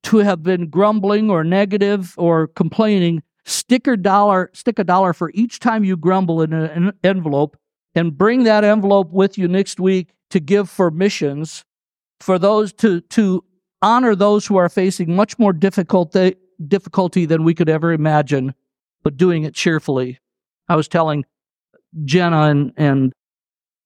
to 0.03 0.17
have 0.19 0.43
been 0.43 0.69
grumbling 0.69 1.29
or 1.29 1.43
negative 1.43 2.13
or 2.17 2.47
complaining, 2.47 3.23
stick 3.45 3.87
a 3.87 3.95
dollar, 3.95 4.49
stick 4.53 4.79
a 4.79 4.83
dollar 4.83 5.13
for 5.13 5.31
each 5.33 5.59
time 5.59 5.83
you 5.83 5.95
grumble 5.95 6.41
in 6.41 6.53
an 6.53 6.91
envelope 7.03 7.57
and 7.93 8.17
bring 8.17 8.43
that 8.43 8.63
envelope 8.63 9.11
with 9.11 9.37
you 9.37 9.47
next 9.47 9.79
week 9.79 10.13
to 10.31 10.39
give 10.39 10.69
for 10.69 10.91
missions 10.91 11.63
for 12.19 12.39
those 12.39 12.73
to, 12.73 13.01
to 13.01 13.43
honor 13.81 14.15
those 14.15 14.47
who 14.47 14.57
are 14.57 14.69
facing 14.69 15.15
much 15.15 15.37
more 15.37 15.53
difficulty, 15.53 16.35
difficulty 16.67 17.25
than 17.25 17.43
we 17.43 17.53
could 17.53 17.69
ever 17.69 17.93
imagine, 17.93 18.53
but 19.03 19.17
doing 19.17 19.43
it 19.43 19.53
cheerfully. 19.53 20.19
I 20.67 20.75
was 20.75 20.87
telling 20.87 21.25
Jenna 22.03 22.43
and, 22.43 22.73
and 22.75 23.13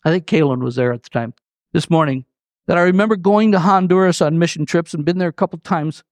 I 0.05 0.09
think 0.09 0.25
Kaylin 0.25 0.63
was 0.63 0.75
there 0.75 0.93
at 0.93 1.03
the 1.03 1.09
time 1.09 1.33
this 1.73 1.89
morning 1.89 2.25
that 2.67 2.77
I 2.77 2.81
remember 2.81 3.15
going 3.15 3.51
to 3.51 3.59
Honduras 3.59 4.21
on 4.21 4.39
mission 4.39 4.65
trips 4.65 4.93
and 4.93 5.03
been 5.03 5.17
there 5.17 5.27
a 5.29 5.33
couple 5.33 5.59
times. 5.59 6.03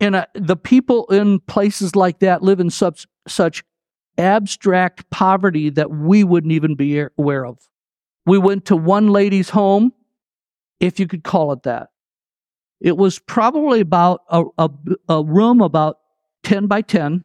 And 0.00 0.16
uh, 0.16 0.26
the 0.34 0.56
people 0.56 1.06
in 1.06 1.40
places 1.40 1.96
like 1.96 2.20
that 2.20 2.42
live 2.42 2.60
in 2.60 2.70
such, 2.70 3.06
such 3.26 3.64
abstract 4.16 5.08
poverty 5.10 5.70
that 5.70 5.90
we 5.90 6.24
wouldn't 6.24 6.52
even 6.52 6.74
be 6.74 7.04
aware 7.18 7.44
of. 7.44 7.58
We 8.26 8.38
went 8.38 8.66
to 8.66 8.76
one 8.76 9.08
lady's 9.08 9.50
home, 9.50 9.92
if 10.80 11.00
you 11.00 11.06
could 11.06 11.24
call 11.24 11.52
it 11.52 11.62
that. 11.64 11.88
It 12.80 12.96
was 12.96 13.18
probably 13.18 13.80
about 13.80 14.20
a, 14.28 14.44
a, 14.58 14.70
a 15.08 15.24
room 15.24 15.60
about 15.60 15.98
10 16.44 16.66
by 16.66 16.82
10, 16.82 17.24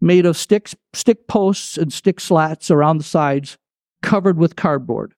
made 0.00 0.24
of 0.24 0.36
sticks, 0.36 0.74
stick 0.94 1.28
posts 1.28 1.76
and 1.76 1.92
stick 1.92 2.20
slats 2.20 2.70
around 2.70 2.98
the 2.98 3.04
sides, 3.04 3.58
covered 4.02 4.38
with 4.38 4.56
cardboard, 4.56 5.14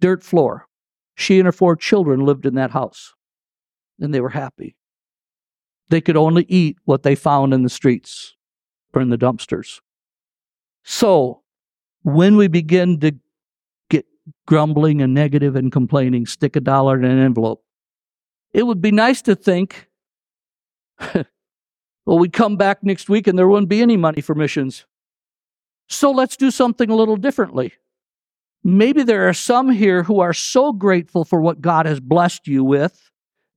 dirt 0.00 0.24
floor. 0.24 0.66
She 1.14 1.38
and 1.38 1.46
her 1.46 1.52
four 1.52 1.76
children 1.76 2.24
lived 2.24 2.46
in 2.46 2.54
that 2.54 2.72
house, 2.72 3.14
and 4.00 4.12
they 4.12 4.20
were 4.20 4.30
happy. 4.30 4.76
They 5.88 6.00
could 6.00 6.16
only 6.16 6.44
eat 6.48 6.78
what 6.84 7.02
they 7.02 7.14
found 7.14 7.54
in 7.54 7.62
the 7.62 7.68
streets 7.70 8.34
or 8.92 9.00
in 9.00 9.10
the 9.10 9.18
dumpsters. 9.18 9.80
So, 10.84 11.42
when 12.02 12.36
we 12.36 12.48
begin 12.48 13.00
to 13.00 13.14
get 13.90 14.06
grumbling 14.46 15.02
and 15.02 15.14
negative 15.14 15.56
and 15.56 15.72
complaining, 15.72 16.26
stick 16.26 16.56
a 16.56 16.60
dollar 16.60 16.98
in 16.98 17.04
an 17.04 17.18
envelope. 17.18 17.64
It 18.52 18.64
would 18.64 18.80
be 18.80 18.90
nice 18.90 19.22
to 19.22 19.34
think, 19.34 19.88
well, 21.14 22.18
we'd 22.18 22.32
come 22.32 22.56
back 22.56 22.82
next 22.82 23.08
week 23.08 23.26
and 23.26 23.38
there 23.38 23.48
wouldn't 23.48 23.68
be 23.68 23.82
any 23.82 23.96
money 23.96 24.20
for 24.20 24.34
missions. 24.34 24.86
So 25.88 26.10
let's 26.10 26.36
do 26.36 26.50
something 26.50 26.90
a 26.90 26.96
little 26.96 27.16
differently. 27.16 27.72
Maybe 28.64 29.02
there 29.02 29.28
are 29.28 29.34
some 29.34 29.70
here 29.70 30.02
who 30.02 30.20
are 30.20 30.34
so 30.34 30.72
grateful 30.72 31.24
for 31.24 31.40
what 31.40 31.60
God 31.60 31.86
has 31.86 32.00
blessed 32.00 32.46
you 32.46 32.64
with 32.64 33.10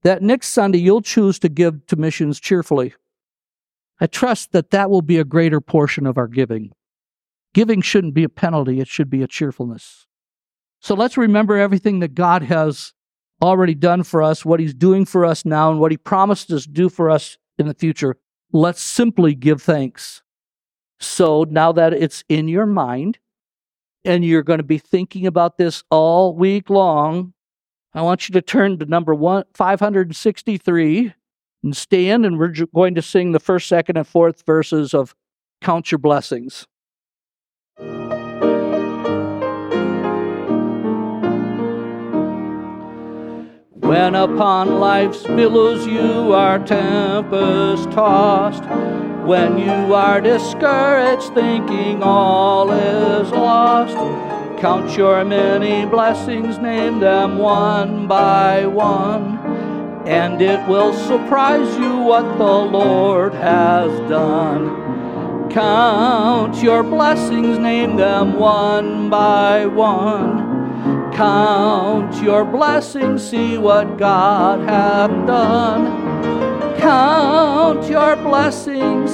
that 0.04 0.22
next 0.22 0.50
Sunday 0.50 0.80
you'll 0.80 1.02
choose 1.02 1.40
to 1.40 1.50
give 1.50 1.86
to 1.88 1.96
missions 1.96 2.40
cheerfully. 2.40 2.94
I 4.00 4.08
trust 4.08 4.52
that 4.52 4.72
that 4.72 4.90
will 4.90 5.04
be 5.04 5.20
a 5.20 5.24
greater 5.24 5.62
portion 5.62 6.08
of 6.08 6.18
our 6.18 6.28
giving. 6.28 6.72
Giving 7.54 7.82
shouldn't 7.82 8.14
be 8.14 8.24
a 8.24 8.30
penalty, 8.30 8.80
it 8.80 8.88
should 8.88 9.10
be 9.10 9.22
a 9.22 9.28
cheerfulness. 9.28 10.08
So 10.80 10.96
let's 10.96 11.18
remember 11.18 11.58
everything 11.58 12.00
that 12.00 12.16
God 12.16 12.44
has 12.44 12.94
already 13.42 13.76
done 13.76 14.04
for 14.04 14.24
us, 14.24 14.44
what 14.44 14.60
He's 14.60 14.74
doing 14.74 15.06
for 15.06 15.26
us 15.26 15.46
now, 15.46 15.70
and 15.70 15.80
what 15.80 15.92
He 15.92 15.98
promised 15.98 16.52
us 16.52 16.64
to 16.64 16.70
do 16.70 16.90
for 16.90 17.10
us 17.10 17.38
in 17.58 17.68
the 17.68 17.74
future. 17.74 18.18
Let's 18.52 18.82
simply 18.82 19.36
give 19.36 19.62
thanks. 19.62 20.24
So 21.00 21.46
now 21.50 21.72
that 21.74 21.94
it's 21.94 22.24
in 22.30 22.48
your 22.48 22.66
mind 22.66 23.20
and 24.04 24.26
you're 24.26 24.44
going 24.44 24.60
to 24.60 24.64
be 24.64 24.78
thinking 24.78 25.28
about 25.28 25.58
this 25.58 25.84
all 25.90 26.36
week 26.36 26.70
long, 26.70 27.34
I 27.94 28.02
want 28.02 28.30
you 28.30 28.34
to 28.34 28.42
turn 28.42 28.80
to 28.80 28.86
number 28.86 29.14
one, 29.14 29.44
563 29.54 31.14
and 31.64 31.76
stand, 31.76 32.26
and 32.26 32.40
we're 32.40 32.54
going 32.74 32.96
to 32.96 33.02
sing 33.02 33.34
the 33.34 33.40
first, 33.40 33.68
second, 33.68 33.98
and 33.98 34.08
fourth 34.08 34.44
verses 34.46 34.94
of 34.94 35.14
Count 35.62 35.92
Your 35.92 36.00
Blessings. 36.00 36.66
When 43.92 44.16
upon 44.16 44.80
life's 44.80 45.24
billows 45.24 45.86
you 45.86 46.32
are 46.34 46.60
tempest 46.60 47.92
tossed, 47.92 48.64
when 49.28 49.58
you 49.58 49.94
are 49.94 50.22
discouraged, 50.22 51.34
thinking 51.34 52.02
all 52.02 52.72
is 52.72 53.30
lost, 53.32 54.31
count 54.62 54.96
your 54.96 55.26
many 55.26 55.86
blessings, 55.86 56.58
name 56.60 57.00
them 57.00 57.40
one 57.40 58.08
by 58.08 58.66
one, 58.66 59.38
and 60.08 60.42
it 60.42 60.66
will 60.70 60.94
surprise 60.94 61.76
you 61.78 61.98
what 61.98 62.38
the 62.38 62.44
Lord 62.78 63.34
has 63.34 63.92
done. 64.10 65.50
Count 65.50 66.64
your 66.64 66.84
blessings, 66.84 67.58
name 67.58 67.98
them 67.98 68.40
one 68.40 69.10
by 69.10 69.66
one 69.66 70.52
Count 71.14 72.24
your 72.24 72.44
blessings, 72.46 73.30
see 73.30 73.58
what 73.58 73.98
God 73.98 74.62
hath 74.68 75.12
done. 75.28 76.80
Count 76.80 77.88
your 77.88 78.16
blessings, 78.16 79.12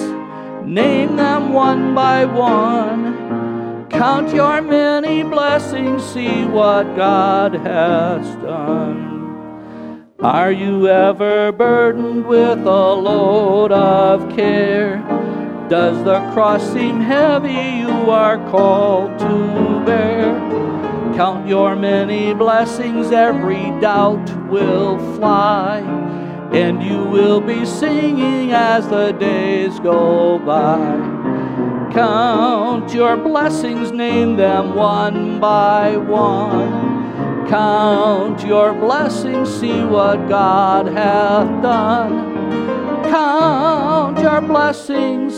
name 0.66 1.16
them 1.18 1.52
one 1.52 1.94
by 1.94 2.24
one. 2.24 3.07
Count 3.90 4.34
your 4.34 4.62
many 4.62 5.24
blessings, 5.24 6.04
see 6.04 6.44
what 6.46 6.96
God 6.96 7.54
has 7.54 8.26
done. 8.44 10.06
Are 10.20 10.52
you 10.52 10.88
ever 10.90 11.52
burdened 11.52 12.26
with 12.26 12.60
a 12.60 12.94
load 12.94 13.72
of 13.72 14.36
care? 14.36 14.98
Does 15.70 16.04
the 16.04 16.20
cross 16.34 16.62
seem 16.74 17.00
heavy 17.00 17.80
you 17.80 18.12
are 18.12 18.38
called 18.50 19.18
to 19.20 19.86
bear? 19.86 20.34
Count 21.16 21.48
your 21.48 21.76
many 21.76 22.34
blessings, 22.34 23.12
every 23.12 23.72
doubt 23.80 24.50
will 24.50 24.98
fly, 25.16 25.80
and 26.52 26.84
you 26.84 27.04
will 27.06 27.40
be 27.40 27.66
singing 27.66 28.52
as 28.52 28.88
the 28.90 29.12
days 29.14 29.80
go 29.80 30.40
by. 30.40 31.17
Count 31.98 32.94
your 32.94 33.18
blessings, 33.18 33.92
name 33.92 34.36
them 34.36 34.76
one 34.76 35.40
by 35.40 35.98
one. 35.98 37.48
Count 37.48 38.46
your 38.46 38.72
blessings, 38.72 39.50
see 39.50 39.84
what 39.84 40.30
God 40.30 40.86
hath 40.86 41.64
done. 41.64 43.02
Count 43.10 44.20
your 44.20 44.42
blessings, 44.42 45.34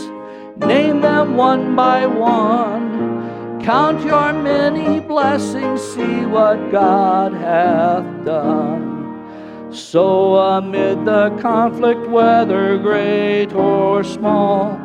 name 0.58 1.00
them 1.00 1.38
one 1.38 1.74
by 1.74 2.04
one. 2.04 3.62
Count 3.62 4.04
your 4.04 4.34
many 4.34 5.00
blessings, 5.00 5.80
see 5.80 6.26
what 6.26 6.70
God 6.70 7.32
hath 7.32 8.04
done. 8.26 9.72
So, 9.72 10.36
amid 10.36 11.06
the 11.06 11.30
conflict, 11.40 12.06
whether 12.06 12.76
great 12.76 13.54
or 13.54 14.04
small, 14.04 14.78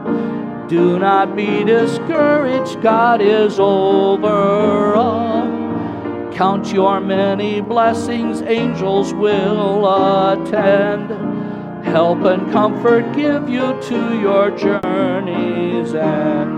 do 0.68 0.98
not 1.00 1.36
be 1.36 1.64
discouraged, 1.64 2.82
God 2.82 3.22
is 3.22 3.60
over 3.60 4.96
all. 4.96 5.46
Count 6.34 6.74
your 6.74 7.00
many 7.00 7.62
blessings, 7.62 8.42
angels 8.42 9.14
will 9.14 9.86
attend. 10.32 11.12
Help 11.86 12.24
and 12.24 12.52
comfort 12.52 13.16
give 13.16 13.48
you 13.48 13.80
to 13.84 14.20
your 14.20 14.52
journey's 14.58 15.94
end. 15.94 16.58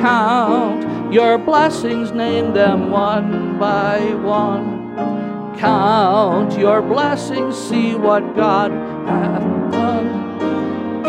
Count 0.00 1.12
your 1.12 1.38
blessings, 1.38 2.10
name 2.12 2.52
them 2.52 2.90
one 2.90 3.58
by 3.58 4.00
one. 4.14 5.56
Count 5.58 6.58
your 6.58 6.82
blessings, 6.82 7.56
see 7.56 7.94
what 7.94 8.34
God 8.34 8.72
hath. 9.06 9.55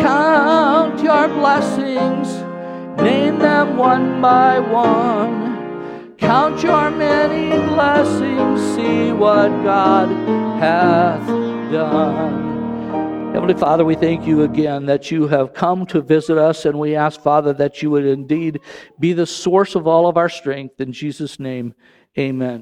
Count 0.00 1.02
your 1.02 1.28
blessings, 1.28 2.28
name 3.02 3.38
them 3.38 3.76
one 3.76 4.20
by 4.20 4.58
one. 4.58 6.16
Count 6.16 6.62
your 6.62 6.90
many 6.90 7.50
blessings, 7.68 8.60
see 8.74 9.12
what 9.12 9.48
God 9.62 10.08
hath 10.60 11.26
done. 11.72 12.48
Heavenly 13.32 13.54
Father, 13.54 13.84
we 13.84 13.94
thank 13.94 14.26
you 14.26 14.42
again 14.42 14.86
that 14.86 15.10
you 15.10 15.28
have 15.28 15.52
come 15.52 15.86
to 15.86 16.00
visit 16.00 16.38
us, 16.38 16.64
and 16.64 16.78
we 16.78 16.96
ask, 16.96 17.20
Father, 17.20 17.52
that 17.52 17.82
you 17.82 17.90
would 17.90 18.06
indeed 18.06 18.58
be 18.98 19.12
the 19.12 19.26
source 19.26 19.74
of 19.74 19.86
all 19.86 20.08
of 20.08 20.16
our 20.16 20.28
strength. 20.28 20.80
In 20.80 20.92
Jesus' 20.92 21.38
name, 21.38 21.74
amen. 22.18 22.56